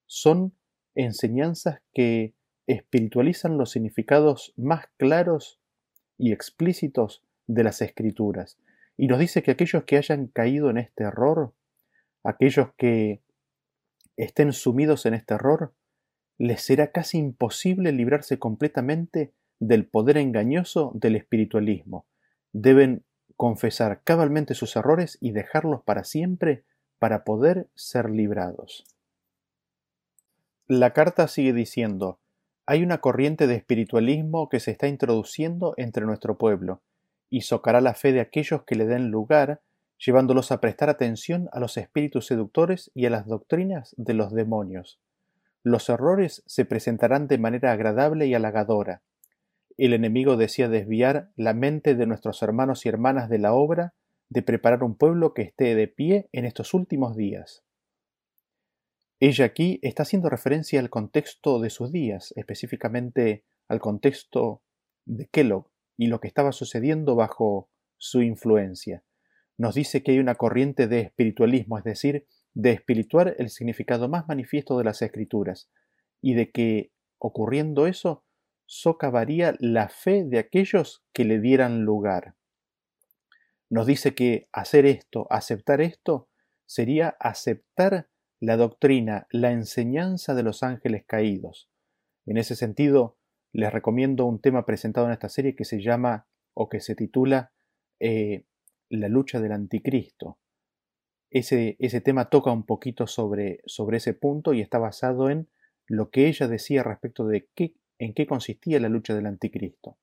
[0.06, 0.56] son
[0.96, 2.34] enseñanzas que
[2.68, 5.60] espiritualizan los significados más claros
[6.18, 8.58] y explícitos de las escrituras.
[8.98, 11.54] Y nos dice que aquellos que hayan caído en este error
[12.24, 13.22] aquellos que
[14.18, 15.74] estén sumidos en este error,
[16.38, 22.06] les será casi imposible librarse completamente del poder engañoso del espiritualismo.
[22.54, 23.04] Deben
[23.40, 26.66] confesar cabalmente sus errores y dejarlos para siempre
[27.00, 28.84] para poder ser librados.
[30.68, 32.20] La carta sigue diciendo,
[32.66, 36.82] hay una corriente de espiritualismo que se está introduciendo entre nuestro pueblo,
[37.30, 39.62] y socará la fe de aquellos que le den lugar
[40.06, 45.00] llevándolos a prestar atención a los espíritus seductores y a las doctrinas de los demonios.
[45.64, 49.02] Los errores se presentarán de manera agradable y halagadora.
[49.80, 53.94] El enemigo desea desviar la mente de nuestros hermanos y hermanas de la obra
[54.28, 57.64] de preparar un pueblo que esté de pie en estos últimos días.
[59.22, 64.62] Ella aquí está haciendo referencia al contexto de sus días, específicamente al contexto
[65.06, 69.04] de Kellogg y lo que estaba sucediendo bajo su influencia
[69.60, 74.26] nos dice que hay una corriente de espiritualismo, es decir, de espirituar el significado más
[74.26, 75.70] manifiesto de las escrituras,
[76.22, 78.24] y de que, ocurriendo eso,
[78.72, 82.36] socavaría la fe de aquellos que le dieran lugar.
[83.68, 86.30] Nos dice que hacer esto, aceptar esto,
[86.68, 91.68] sería aceptar la doctrina, la enseñanza de los ángeles caídos.
[92.28, 93.18] En ese sentido,
[93.54, 97.52] les recomiendo un tema presentado en esta serie que se llama o que se titula
[98.00, 98.46] eh,
[98.88, 100.38] la lucha del anticristo.
[101.32, 105.50] Ese, ese tema toca un poquito sobre, sobre ese punto y está basado en
[105.88, 109.98] lo que ella decía respecto de qué, en qué consistía la lucha del anticristo.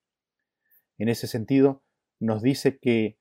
[0.97, 1.83] En ese sentido,
[2.19, 3.17] nos dice que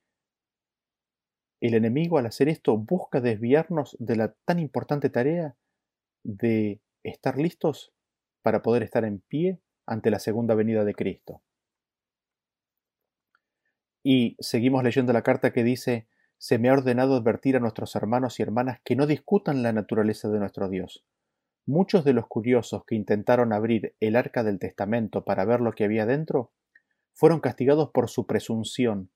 [1.61, 5.57] el enemigo al hacer esto busca desviarnos de la tan importante tarea
[6.23, 7.93] de estar listos
[8.43, 11.43] para poder estar en pie ante la segunda venida de Cristo.
[14.03, 16.07] Y seguimos leyendo la carta que dice,
[16.39, 20.29] se me ha ordenado advertir a nuestros hermanos y hermanas que no discutan la naturaleza
[20.29, 21.05] de nuestro Dios.
[21.69, 25.83] Muchos de los curiosos que intentaron abrir el arca del testamento para ver lo que
[25.83, 26.53] había dentro
[27.13, 29.11] fueron castigados por su presunción.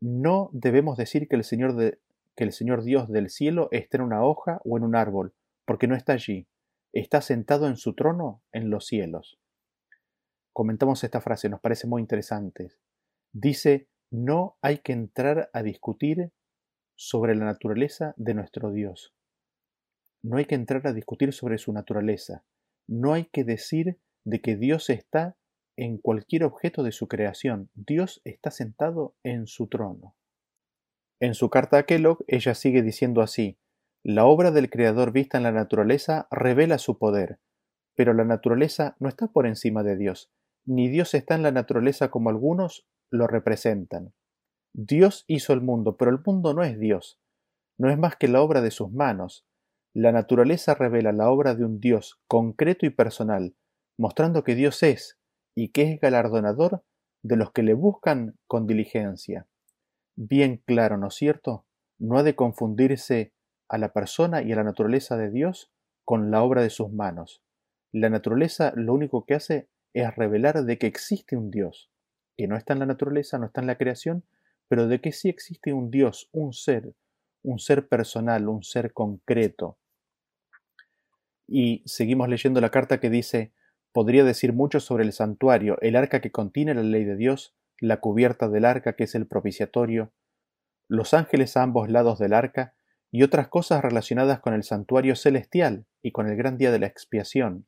[0.00, 1.74] No debemos decir que el Señor,
[2.36, 5.88] que el Señor Dios del cielo esté en una hoja o en un árbol, porque
[5.88, 6.46] no está allí.
[6.92, 9.40] Está sentado en su trono en los cielos.
[10.52, 12.70] Comentamos esta frase, nos parece muy interesante.
[13.32, 16.30] Dice, no hay que entrar a discutir
[16.94, 19.15] sobre la naturaleza de nuestro Dios.
[20.26, 22.42] No hay que entrar a discutir sobre su naturaleza.
[22.88, 25.36] No hay que decir de que Dios está
[25.76, 27.70] en cualquier objeto de su creación.
[27.74, 30.16] Dios está sentado en su trono.
[31.20, 33.60] En su carta a Kellogg, ella sigue diciendo así,
[34.02, 37.38] la obra del Creador vista en la naturaleza revela su poder,
[37.94, 40.32] pero la naturaleza no está por encima de Dios,
[40.64, 44.12] ni Dios está en la naturaleza como algunos lo representan.
[44.72, 47.20] Dios hizo el mundo, pero el mundo no es Dios,
[47.78, 49.46] no es más que la obra de sus manos.
[49.98, 53.54] La naturaleza revela la obra de un Dios concreto y personal,
[53.96, 55.18] mostrando que Dios es,
[55.54, 56.84] y que es galardonador
[57.22, 59.46] de los que le buscan con diligencia.
[60.14, 61.64] Bien claro, ¿no es cierto?
[61.98, 63.32] No ha de confundirse
[63.70, 65.72] a la persona y a la naturaleza de Dios
[66.04, 67.42] con la obra de sus manos.
[67.90, 71.90] La naturaleza lo único que hace es revelar de que existe un Dios,
[72.36, 74.24] que no está en la naturaleza, no está en la creación,
[74.68, 76.92] pero de que sí existe un Dios, un ser,
[77.42, 79.78] un ser personal, un ser concreto.
[81.46, 83.52] Y seguimos leyendo la carta que dice,
[83.92, 88.00] podría decir mucho sobre el santuario, el arca que contiene la ley de Dios, la
[88.00, 90.12] cubierta del arca que es el propiciatorio,
[90.88, 92.74] los ángeles a ambos lados del arca
[93.10, 96.86] y otras cosas relacionadas con el santuario celestial y con el gran día de la
[96.86, 97.66] expiación.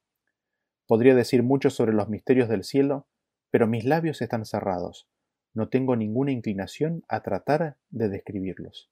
[0.86, 3.08] Podría decir mucho sobre los misterios del cielo,
[3.50, 5.08] pero mis labios están cerrados.
[5.54, 8.90] No tengo ninguna inclinación a tratar de describirlos.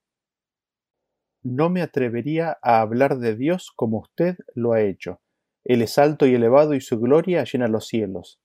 [1.48, 5.20] No me atrevería a hablar de Dios como usted lo ha hecho,
[5.62, 8.40] él es alto y elevado y su gloria llena los cielos.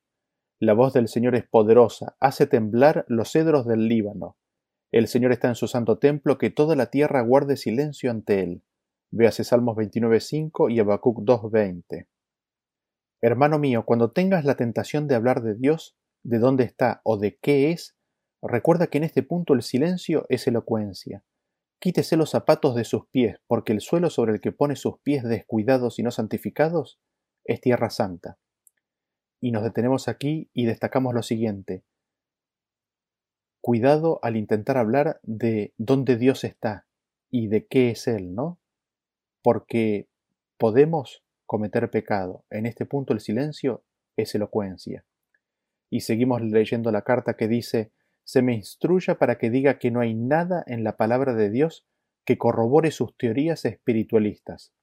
[0.60, 4.38] La voz del Señor es poderosa, hace temblar los cedros del Líbano.
[4.92, 8.64] El Señor está en su santo templo, que toda la tierra guarde silencio ante él.
[9.10, 12.06] Véase Salmos 29.5 y Habacuc 2.20.
[13.22, 17.40] Hermano mío, cuando tengas la tentación de hablar de Dios, de dónde está o de
[17.40, 17.96] qué es,
[18.44, 21.24] recuerda que en este punto el silencio es elocuencia.
[21.82, 25.24] Quítese los zapatos de sus pies, porque el suelo sobre el que pone sus pies
[25.24, 27.00] descuidados y no santificados
[27.44, 28.38] es tierra santa.
[29.40, 31.84] Y nos detenemos aquí y destacamos lo siguiente.
[33.62, 36.86] Cuidado al intentar hablar de dónde Dios está
[37.32, 38.60] y de qué es Él, ¿no?
[39.42, 40.08] Porque
[40.60, 42.46] podemos cometer pecado.
[42.52, 43.84] En este punto el silencio
[44.18, 45.04] es elocuencia.
[45.90, 47.92] Y seguimos leyendo la carta que dice,
[48.24, 51.86] se me instruya para que diga que no hay nada en la palabra de Dios
[52.26, 54.74] que corrobore sus teorías espiritualistas.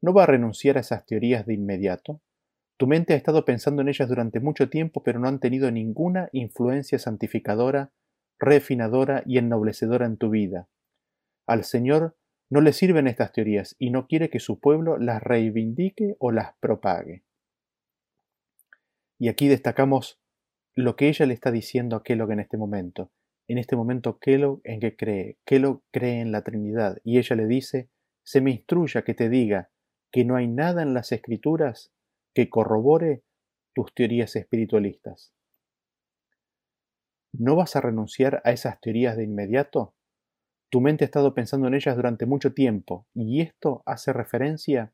[0.00, 2.20] ¿No va a renunciar a esas teorías de inmediato?
[2.76, 6.28] Tu mente ha estado pensando en ellas durante mucho tiempo, pero no han tenido ninguna
[6.32, 7.92] influencia santificadora,
[8.38, 10.68] refinadora y ennoblecedora en tu vida.
[11.46, 12.16] Al Señor
[12.50, 16.54] no le sirven estas teorías y no quiere que su pueblo las reivindique o las
[16.60, 17.24] propague.
[19.18, 20.20] Y aquí destacamos
[20.76, 23.10] lo que ella le está diciendo a Kellogg en este momento.
[23.48, 25.38] En este momento Kellogg en qué cree.
[25.46, 27.88] Kellogg cree en la Trinidad y ella le dice,
[28.22, 29.70] se me instruya que te diga
[30.12, 31.92] que no hay nada en las escrituras
[32.34, 33.22] que corrobore
[33.74, 35.32] tus teorías espiritualistas.
[37.32, 39.94] ¿No vas a renunciar a esas teorías de inmediato?
[40.68, 44.92] Tu mente ha estado pensando en ellas durante mucho tiempo y esto hace referencia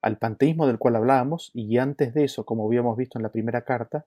[0.00, 3.64] al panteísmo del cual hablábamos y antes de eso, como habíamos visto en la primera
[3.64, 4.06] carta,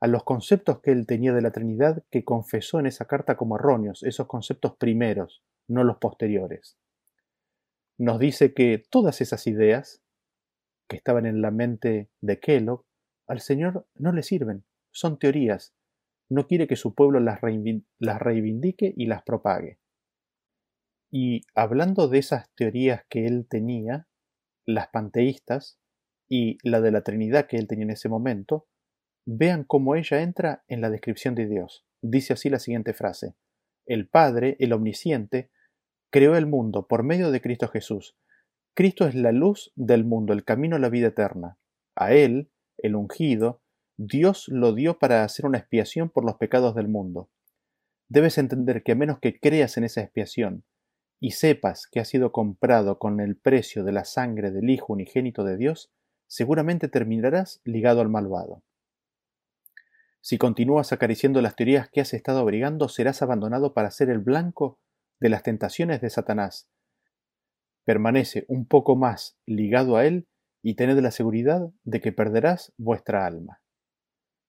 [0.00, 3.56] a los conceptos que él tenía de la Trinidad que confesó en esa carta como
[3.56, 6.78] erróneos, esos conceptos primeros, no los posteriores.
[7.98, 10.02] Nos dice que todas esas ideas
[10.88, 12.84] que estaban en la mente de Kellogg,
[13.26, 15.74] al Señor no le sirven, son teorías,
[16.30, 19.78] no quiere que su pueblo las, reivindique y las propague.
[21.10, 24.06] Y hablando de esas teorías que él tenía,
[24.66, 25.78] las panteístas
[26.28, 28.66] y la de la Trinidad que él tenía en ese momento,
[29.30, 31.84] Vean cómo ella entra en la descripción de Dios.
[32.00, 33.34] Dice así la siguiente frase.
[33.84, 35.50] El Padre, el Omnisciente,
[36.10, 38.16] creó el mundo por medio de Cristo Jesús.
[38.72, 41.58] Cristo es la luz del mundo, el camino a la vida eterna.
[41.94, 43.60] A Él, el ungido,
[43.98, 47.28] Dios lo dio para hacer una expiación por los pecados del mundo.
[48.08, 50.64] Debes entender que a menos que creas en esa expiación
[51.20, 55.44] y sepas que ha sido comprado con el precio de la sangre del Hijo unigénito
[55.44, 55.92] de Dios,
[56.26, 58.62] seguramente terminarás ligado al malvado.
[60.28, 64.78] Si continúas acariciando las teorías que has estado abrigando, serás abandonado para ser el blanco
[65.20, 66.68] de las tentaciones de Satanás.
[67.86, 70.28] Permanece un poco más ligado a él
[70.62, 73.62] y tened la seguridad de que perderás vuestra alma.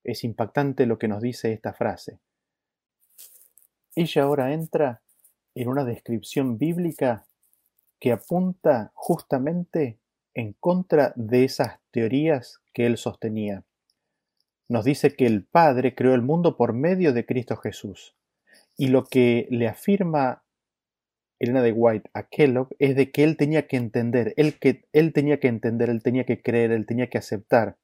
[0.04, 2.20] Es impactante lo que nos dice esta frase.
[3.96, 5.02] Ella ahora entra
[5.56, 7.26] en una descripción bíblica
[8.02, 10.02] que apunta justamente
[10.34, 13.64] en contra de esas teorías que él sostenía.
[14.70, 18.16] Nos dice que el Padre creó el mundo por medio de Cristo Jesús.
[18.78, 20.44] Y lo que le afirma
[21.40, 25.12] Elena de White a Kellogg es de que él tenía que entender, él, que, él
[25.12, 27.78] tenía que entender, él tenía que creer, él tenía que aceptar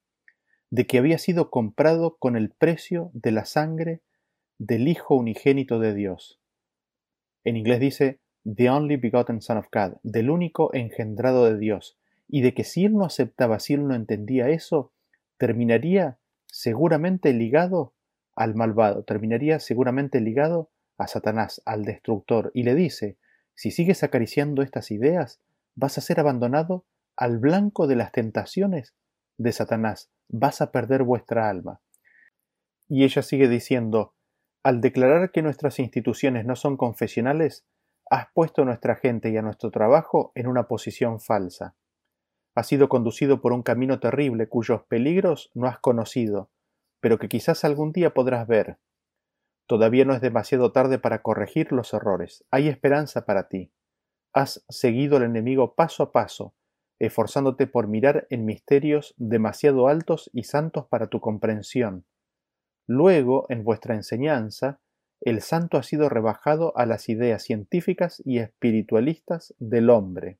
[0.69, 4.01] de que había sido comprado con el precio de la sangre
[4.59, 6.39] del Hijo unigénito de Dios.
[7.43, 12.41] En inglés dice The Only Begotten Son of God, del único engendrado de Dios, y
[12.41, 14.91] de que si él no aceptaba, si él no entendía eso,
[15.37, 16.19] terminaría
[16.55, 17.93] seguramente ligado
[18.33, 23.17] al malvado, terminaría seguramente ligado a Satanás, al destructor, y le dice,
[23.55, 25.41] si sigues acariciando estas ideas,
[25.75, 26.85] vas a ser abandonado
[27.17, 28.95] al blanco de las tentaciones
[29.37, 31.81] de Satanás, vas a perder vuestra alma.
[32.87, 34.13] Y ella sigue diciendo,
[34.63, 37.65] al declarar que nuestras instituciones no son confesionales,
[38.09, 41.75] has puesto a nuestra gente y a nuestro trabajo en una posición falsa.
[42.55, 46.49] Has sido conducido por un camino terrible cuyos peligros no has conocido,
[47.01, 48.79] pero que quizás algún día podrás ver.
[49.67, 52.45] Todavía no es demasiado tarde para corregir los errores.
[52.51, 53.73] Hay esperanza para ti.
[54.33, 56.53] Has seguido al enemigo paso a paso,
[56.99, 62.05] esforzándote por mirar en misterios demasiado altos y santos para tu comprensión.
[62.87, 64.79] Luego, en vuestra enseñanza,
[65.21, 70.39] el santo ha sido rebajado a las ideas científicas y espiritualistas del hombre.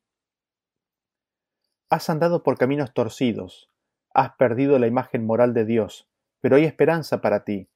[1.96, 3.72] Has andado por caminos torcidos,
[4.14, 6.10] has perdido la imagen moral de Dios,
[6.42, 7.70] pero hay esperanza para ti.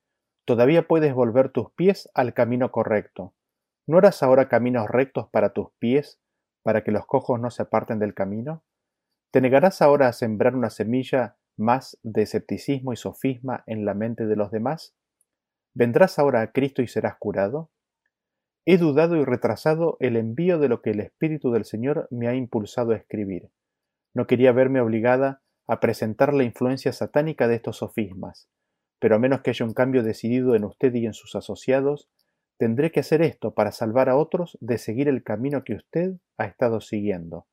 [0.44, 3.34] Todavía puedes volver tus pies al camino correcto.
[3.88, 6.20] ¿No harás ahora caminos rectos para tus pies,
[6.64, 8.62] para que los cojos no se aparten del camino?
[9.32, 14.26] ¿Te negarás ahora a sembrar una semilla más de escepticismo y sofisma en la mente
[14.26, 14.98] de los demás?
[15.74, 17.70] ¿Vendrás ahora a Cristo y serás curado?
[18.66, 22.36] He dudado y retrasado el envío de lo que el Espíritu del Señor me ha
[22.36, 23.50] impulsado a escribir.
[24.14, 28.50] No quería verme obligada a presentar la influencia satánica de estos sofismas,
[29.00, 32.10] pero a menos que haya un cambio decidido en usted y en sus asociados,
[32.58, 36.46] tendré que hacer esto para salvar a otros de seguir el camino que usted ha
[36.46, 37.48] estado siguiendo.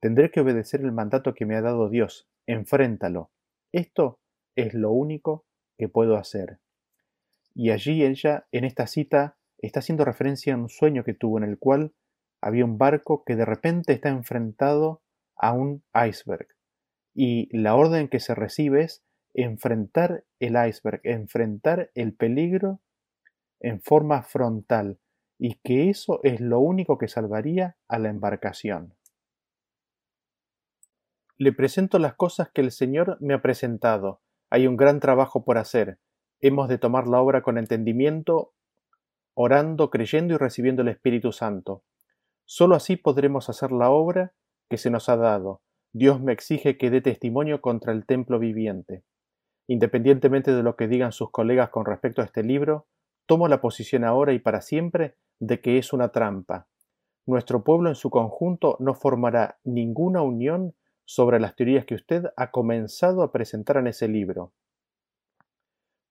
[0.00, 2.28] Tendré que obedecer el mandato que me ha dado Dios.
[2.46, 3.30] Enfréntalo.
[3.70, 4.18] Esto
[4.56, 5.44] es lo único
[5.78, 6.58] que puedo hacer.
[7.54, 11.44] Y allí ella, en esta cita, está haciendo referencia a un sueño que tuvo en
[11.44, 11.92] el cual
[12.40, 15.02] había un barco que de repente está enfrentado
[15.42, 16.46] a un iceberg.
[17.14, 22.80] Y la orden que se recibe es enfrentar el iceberg, enfrentar el peligro
[23.60, 24.98] en forma frontal,
[25.38, 28.94] y que eso es lo único que salvaría a la embarcación.
[31.36, 34.20] Le presento las cosas que el Señor me ha presentado.
[34.48, 35.98] Hay un gran trabajo por hacer.
[36.40, 38.54] Hemos de tomar la obra con entendimiento,
[39.34, 41.82] orando, creyendo y recibiendo el Espíritu Santo.
[42.44, 44.34] Solo así podremos hacer la obra
[44.72, 45.60] que se nos ha dado.
[45.92, 49.04] Dios me exige que dé testimonio contra el templo viviente.
[49.68, 52.86] Independientemente de lo que digan sus colegas con respecto a este libro,
[53.26, 56.68] tomo la posición ahora y para siempre de que es una trampa.
[57.26, 62.50] Nuestro pueblo en su conjunto no formará ninguna unión sobre las teorías que usted ha
[62.50, 64.54] comenzado a presentar en ese libro.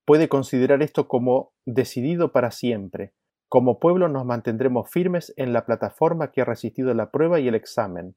[0.06, 3.16] Puede considerar esto como decidido para siempre.
[3.50, 7.56] Como pueblo nos mantendremos firmes en la plataforma que ha resistido la prueba y el
[7.56, 8.16] examen.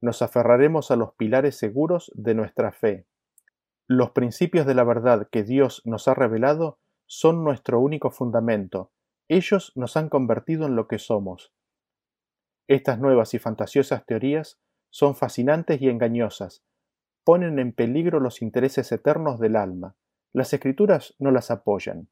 [0.00, 3.06] Nos aferraremos a los pilares seguros de nuestra fe.
[3.88, 8.90] Los principios de la verdad que Dios nos ha revelado son nuestro único fundamento.
[9.28, 11.52] Ellos nos han convertido en lo que somos.
[12.68, 14.58] Estas nuevas y fantasiosas teorías
[14.90, 16.64] son fascinantes y engañosas,
[17.26, 19.96] ponen en peligro los intereses eternos del alma.
[20.32, 22.08] Las escrituras no las apoyan.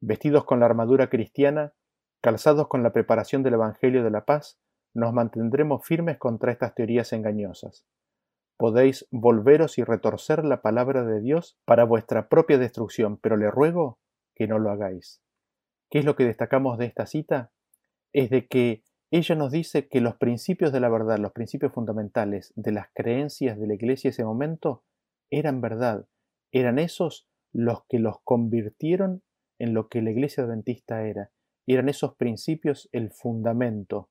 [0.00, 1.74] Vestidos con la armadura cristiana,
[2.20, 4.58] calzados con la preparación del Evangelio de la paz,
[4.96, 7.84] nos mantendremos firmes contra estas teorías engañosas.
[8.56, 13.98] Podéis volveros y retorcer la palabra de Dios para vuestra propia destrucción, pero le ruego
[14.34, 15.22] que no lo hagáis.
[15.90, 17.52] ¿Qué es lo que destacamos de esta cita?
[18.14, 22.54] Es de que ella nos dice que los principios de la verdad, los principios fundamentales
[22.56, 24.82] de las creencias de la iglesia en ese momento,
[25.30, 26.06] eran verdad,
[26.52, 29.22] eran esos los que los convirtieron
[29.58, 31.30] en lo que la iglesia adventista era,
[31.66, 34.08] eran esos principios el fundamento,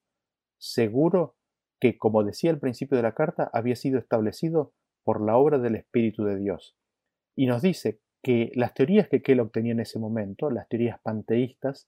[0.57, 1.35] seguro
[1.79, 5.75] que, como decía el principio de la carta, había sido establecido por la obra del
[5.75, 6.75] Espíritu de Dios.
[7.35, 11.87] Y nos dice que las teorías que Kellogg tenía en ese momento, las teorías panteístas,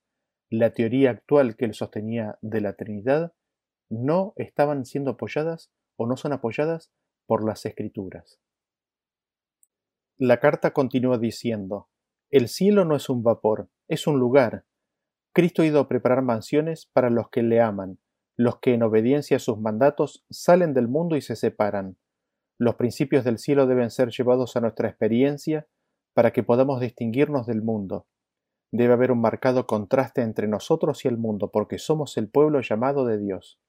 [0.49, 3.33] la teoría actual que él sostenía de la Trinidad
[3.89, 6.91] no estaban siendo apoyadas o no son apoyadas
[7.25, 8.39] por las escrituras.
[10.17, 11.89] La carta continúa diciendo,
[12.29, 14.65] El cielo no es un vapor, es un lugar.
[15.33, 17.99] Cristo ha ido a preparar mansiones para los que le aman,
[18.37, 21.97] los que en obediencia a sus mandatos salen del mundo y se separan.
[22.59, 25.67] Los principios del cielo deben ser llevados a nuestra experiencia
[26.13, 28.05] para que podamos distinguirnos del mundo.
[28.71, 33.05] Debe haber un marcado contraste entre nosotros y el mundo, porque somos el pueblo llamado
[33.05, 33.59] de Dios.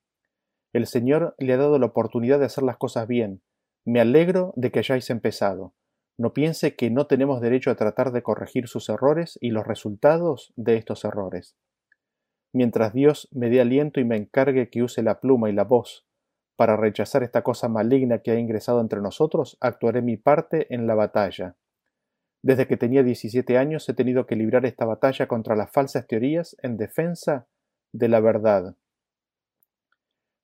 [0.73, 3.43] El Señor le ha dado la oportunidad de hacer las cosas bien.
[3.87, 5.73] Me alegro de que hayáis empezado.
[6.19, 10.53] No piense que no tenemos derecho a tratar de corregir sus errores y los resultados
[10.57, 11.57] de estos errores.
[12.53, 16.09] Mientras Dios me dé aliento y me encargue que use la pluma y la voz
[16.59, 20.96] para rechazar esta cosa maligna que ha ingresado entre nosotros, actuaré mi parte en la
[20.96, 21.55] batalla.
[22.42, 26.57] Desde que tenía 17 años he tenido que librar esta batalla contra las falsas teorías
[26.62, 27.46] en defensa
[27.92, 28.74] de la verdad.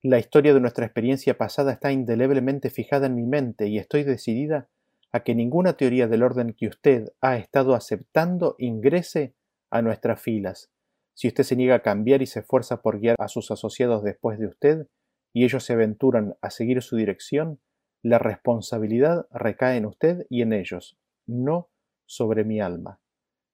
[0.03, 4.69] La historia de nuestra experiencia pasada está indeleblemente fijada en mi mente y estoy decidida
[5.11, 9.33] a que ninguna teoría del orden que usted ha estado aceptando ingrese
[9.69, 10.71] a nuestras filas.
[11.15, 14.37] Si usted se niega a cambiar y se esfuerza por guiar a sus asociados después
[14.37, 14.87] de usted,
[15.33, 17.59] y ellos se aventuran a seguir su dirección,
[18.03, 21.69] la responsabilidad recae en usted y en ellos, no
[22.05, 22.99] sobre mi alma.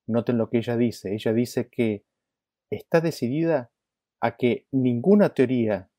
[0.08, 1.14] Noten lo que ella dice.
[1.14, 2.04] Ella dice que
[2.70, 3.72] está decidida
[4.20, 5.90] a que ninguna teoría,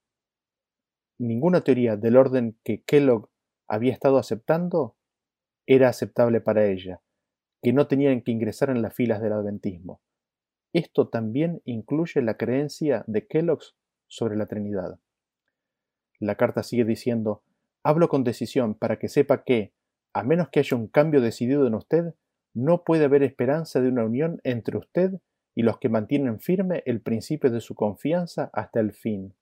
[1.19, 3.31] ninguna teoría del orden que Kellogg
[3.69, 4.97] había estado aceptando
[5.67, 7.01] era aceptable para ella,
[7.63, 10.01] que no tenían que ingresar en las filas del adventismo.
[10.73, 13.77] Esto también incluye la creencia de Kellogg's
[14.09, 14.99] sobre la Trinidad.
[16.19, 17.43] La carta sigue diciendo,
[17.83, 19.73] hablo con decisión para que sepa que,
[20.13, 22.15] a menos que haya un cambio decidido en usted,
[22.55, 25.21] no puede haber esperanza de una unión entre usted
[25.55, 29.35] y los que mantienen firme el principio de su confianza hasta el fin.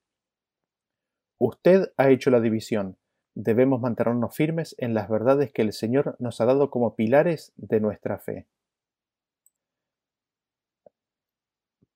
[1.38, 2.96] Usted ha hecho la división,
[3.34, 7.80] debemos mantenernos firmes en las verdades que el Señor nos ha dado como pilares de
[7.80, 8.46] nuestra fe.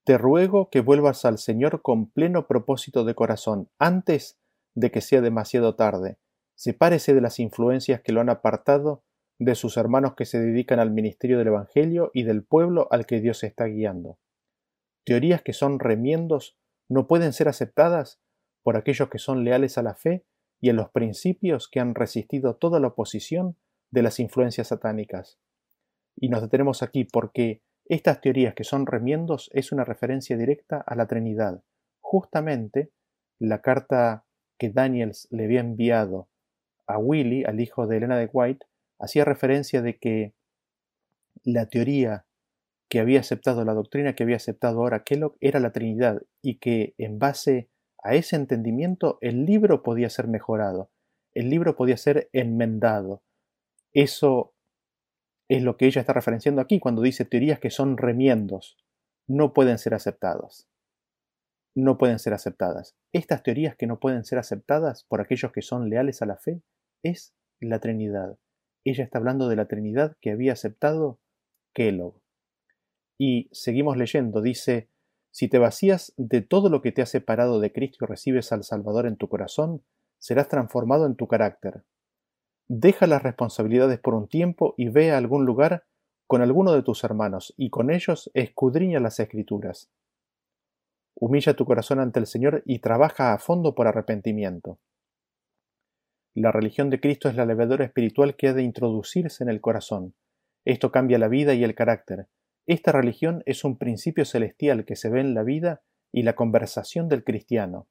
[0.05, 4.39] Te ruego que vuelvas al Señor con pleno propósito de corazón, antes
[4.75, 6.19] de que sea demasiado tarde.
[6.57, 9.03] Sepárese de las influencias que lo han apartado
[9.39, 13.21] de sus hermanos que se dedican al ministerio del Evangelio y del pueblo al que
[13.21, 14.19] Dios está guiando.
[15.05, 18.21] Teorías que son remiendos no pueden ser aceptadas
[18.63, 20.27] por aquellos que son leales a la fe
[20.61, 23.57] y en los principios que han resistido toda la oposición
[23.91, 25.39] de las influencias satánicas.
[26.17, 30.95] Y nos detenemos aquí porque estas teorías que son remiendos es una referencia directa a
[30.95, 31.63] la Trinidad.
[32.01, 32.91] Justamente
[33.39, 34.25] la carta
[34.59, 36.29] que Daniels le había enviado
[36.87, 38.67] a Willy, al hijo de Elena de White,
[38.99, 40.35] hacía referencia de que
[41.43, 42.27] la teoría
[42.89, 46.95] que había aceptado, la doctrina que había aceptado ahora Kellogg era la Trinidad y que
[46.99, 47.69] en base
[48.03, 50.91] a ese entendimiento el libro podía ser mejorado,
[51.33, 53.23] el libro podía ser enmendado.
[53.93, 54.54] Eso
[55.49, 58.77] es lo que ella está referenciando aquí cuando dice teorías que son remiendos,
[59.27, 60.69] no pueden ser aceptadas.
[61.77, 62.97] No pueden ser aceptadas.
[63.13, 66.63] Estas teorías que no pueden ser aceptadas por aquellos que son leales a la fe
[67.03, 68.39] es la Trinidad.
[68.85, 71.19] Ella está hablando de la Trinidad que había aceptado
[71.75, 72.21] Kellogg.
[73.19, 74.89] Y seguimos leyendo, dice,
[75.31, 78.63] si te vacías de todo lo que te ha separado de Cristo y recibes al
[78.63, 79.83] Salvador en tu corazón,
[80.19, 81.83] serás transformado en tu carácter.
[82.69, 85.85] Deja las responsabilidades por un tiempo y ve a algún lugar
[86.27, 89.91] con alguno de tus hermanos, y con ellos escudriña las escrituras.
[91.15, 94.79] Humilla tu corazón ante el Señor y trabaja a fondo por arrepentimiento.
[96.35, 100.15] La religión de Cristo es la levadura espiritual que ha de introducirse en el corazón.
[100.65, 102.29] Esto cambia la vida y el carácter,
[102.67, 107.09] esta religión es un principio celestial que se ve en la vida y la conversación
[107.09, 107.89] del cristiano.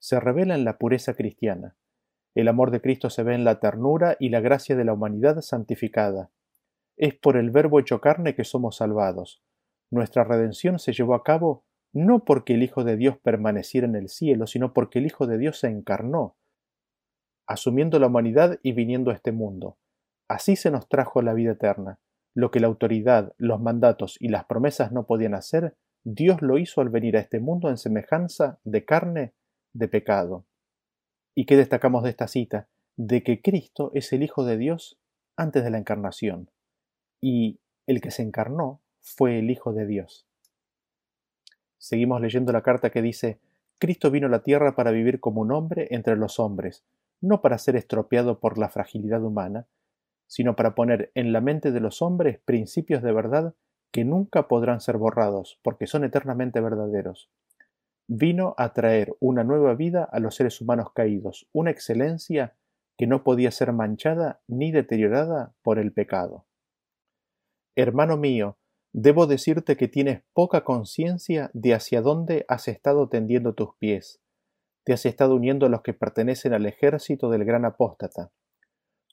[0.00, 1.76] Se revela en la pureza cristiana.
[2.34, 5.40] El amor de Cristo se ve en la ternura y la gracia de la humanidad
[5.40, 6.30] santificada.
[6.96, 9.42] Es por el Verbo hecho carne que somos salvados.
[9.90, 14.08] Nuestra redención se llevó a cabo no porque el Hijo de Dios permaneciera en el
[14.08, 16.36] cielo, sino porque el Hijo de Dios se encarnó,
[17.46, 19.76] asumiendo la humanidad y viniendo a este mundo.
[20.28, 21.98] Así se nos trajo la vida eterna.
[22.34, 26.80] Lo que la autoridad, los mandatos y las promesas no podían hacer, Dios lo hizo
[26.80, 29.34] al venir a este mundo en semejanza de carne
[29.74, 30.46] de pecado.
[31.34, 32.68] ¿Y qué destacamos de esta cita?
[32.96, 34.98] De que Cristo es el Hijo de Dios
[35.36, 36.50] antes de la encarnación,
[37.20, 40.26] y el que se encarnó fue el Hijo de Dios.
[41.78, 43.40] Seguimos leyendo la carta que dice,
[43.78, 46.84] Cristo vino a la tierra para vivir como un hombre entre los hombres,
[47.20, 49.66] no para ser estropeado por la fragilidad humana,
[50.26, 53.54] sino para poner en la mente de los hombres principios de verdad
[53.90, 57.30] que nunca podrán ser borrados, porque son eternamente verdaderos.
[58.14, 62.54] Vino a traer una nueva vida a los seres humanos caídos, una excelencia
[62.98, 66.44] que no podía ser manchada ni deteriorada por el pecado.
[67.74, 68.58] Hermano mío,
[68.92, 74.20] debo decirte que tienes poca conciencia de hacia dónde has estado tendiendo tus pies.
[74.84, 78.30] Te has estado uniendo a los que pertenecen al ejército del gran apóstata.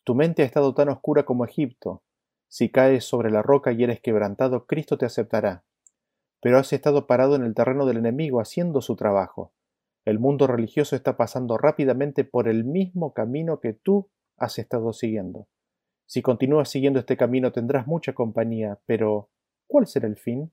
[0.04, 2.04] Tu mente ha estado tan oscura como Egipto.
[2.50, 5.64] Si caes sobre la roca y eres quebrantado, Cristo te aceptará.
[6.41, 9.53] Pero has estado parado en el terreno del enemigo haciendo su trabajo.
[10.05, 15.47] El mundo religioso está pasando rápidamente por el mismo camino que tú has estado siguiendo.
[16.05, 19.29] Si continúas siguiendo este camino tendrás mucha compañía, pero
[19.67, 20.51] ¿cuál será el fin?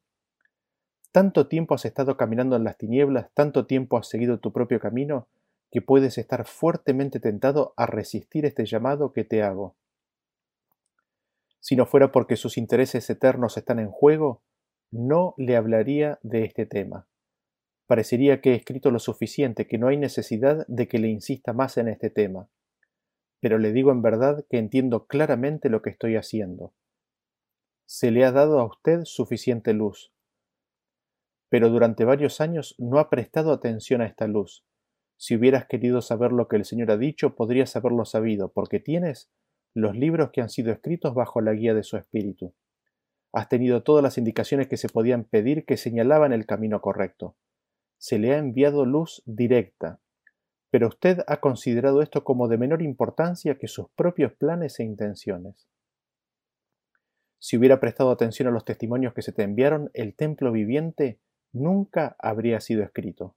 [1.13, 5.29] Tanto tiempo has estado caminando en las tinieblas, tanto tiempo has seguido tu propio camino,
[5.71, 9.77] que puedes estar fuertemente tentado a resistir este llamado que te hago.
[11.61, 14.43] Si no fuera porque sus intereses eternos están en juego,
[14.91, 17.09] no le hablaría de este tema.
[17.87, 21.77] Parecería que he escrito lo suficiente, que no hay necesidad de que le insista más
[21.77, 22.49] en este tema.
[23.41, 26.75] Pero le digo en verdad que entiendo claramente lo que estoy haciendo.
[27.87, 30.13] Se le ha dado a usted suficiente luz.
[31.49, 34.65] Pero durante varios años no ha prestado atención a esta luz.
[35.17, 39.31] Si hubieras querido saber lo que el Señor ha dicho, podrías haberlo sabido, porque tienes
[39.75, 42.55] los libros que han sido escritos bajo la guía de su espíritu.
[43.37, 47.37] Has tenido todas las indicaciones que se podían pedir que señalaban el camino correcto
[47.99, 50.01] se le ha enviado luz directa,
[50.71, 55.69] pero usted ha considerado esto como de menor importancia que sus propios planes e intenciones.
[57.39, 61.21] Si hubiera prestado atención a los testimonios que se te enviaron, el templo viviente
[61.53, 63.37] nunca habría sido escrito.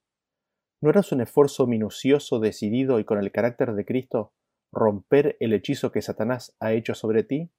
[0.82, 4.34] ¿No eras un esfuerzo minucioso, decidido y con el carácter de Cristo
[4.72, 7.52] romper el hechizo que Satanás ha hecho sobre ti?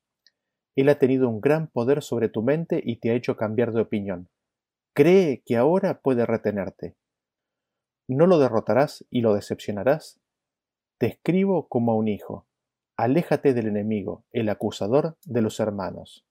[0.76, 3.80] Él ha tenido un gran poder sobre tu mente y te ha hecho cambiar de
[3.80, 4.28] opinión
[5.00, 6.96] cree que ahora puede retenerte.
[8.08, 10.20] ¿No lo derrotarás y lo decepcionarás?
[10.98, 12.46] Te escribo como a un hijo.
[12.96, 16.26] Aléjate del enemigo, el acusador de los hermanos.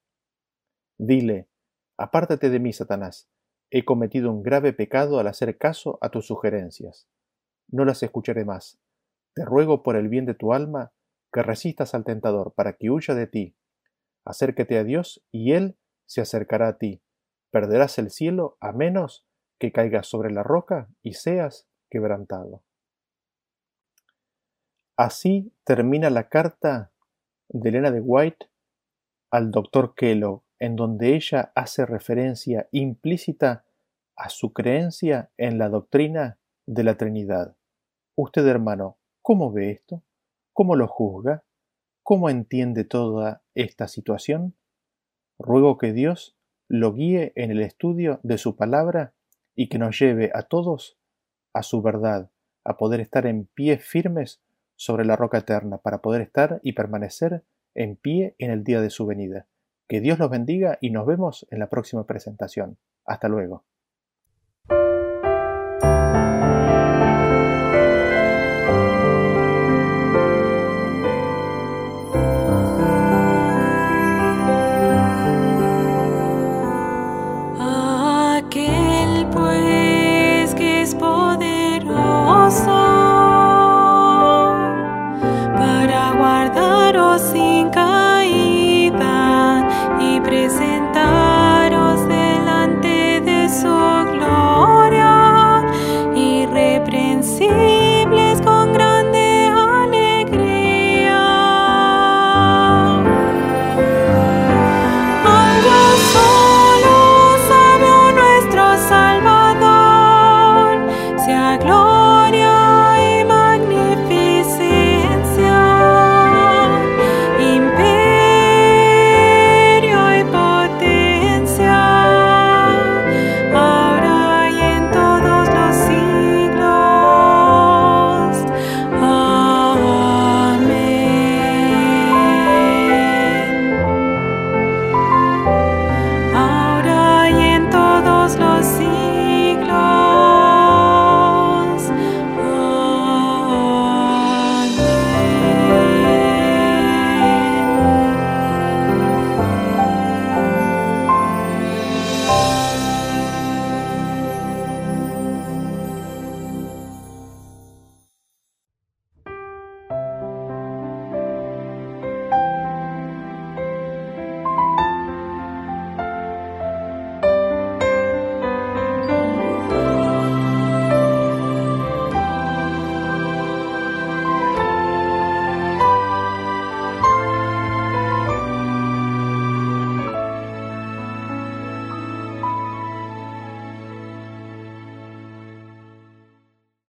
[0.98, 1.48] Dile,
[1.96, 3.28] apártate de mí, Satanás.
[3.70, 7.08] He cometido un grave pecado al hacer caso a tus sugerencias.
[7.68, 8.78] No las escucharé más.
[9.34, 10.92] Te ruego por el bien de tu alma
[11.32, 13.56] que resistas al tentador para que huya de ti.
[14.24, 17.02] Acércate a Dios y Él se acercará a ti
[17.50, 19.26] perderás el cielo a menos
[19.58, 22.62] que caigas sobre la roca y seas quebrantado.
[24.96, 26.92] Así termina la carta
[27.48, 28.46] de Elena de White
[29.30, 33.64] al doctor Kellogg, en donde ella hace referencia implícita
[34.16, 37.56] a su creencia en la doctrina de la Trinidad.
[38.14, 40.02] Usted, hermano, ¿cómo ve esto?
[40.52, 41.44] ¿Cómo lo juzga?
[42.02, 44.54] ¿Cómo entiende toda esta situación?
[45.38, 46.36] Ruego que Dios
[46.68, 49.12] lo guíe en el estudio de su palabra
[49.56, 50.98] y que nos lleve a todos
[51.52, 52.30] a su verdad,
[52.64, 54.40] a poder estar en pie firmes
[54.76, 57.42] sobre la roca eterna, para poder estar y permanecer
[57.74, 59.46] en pie en el día de su venida.
[59.88, 62.78] Que Dios los bendiga y nos vemos en la próxima presentación.
[63.04, 63.64] Hasta luego.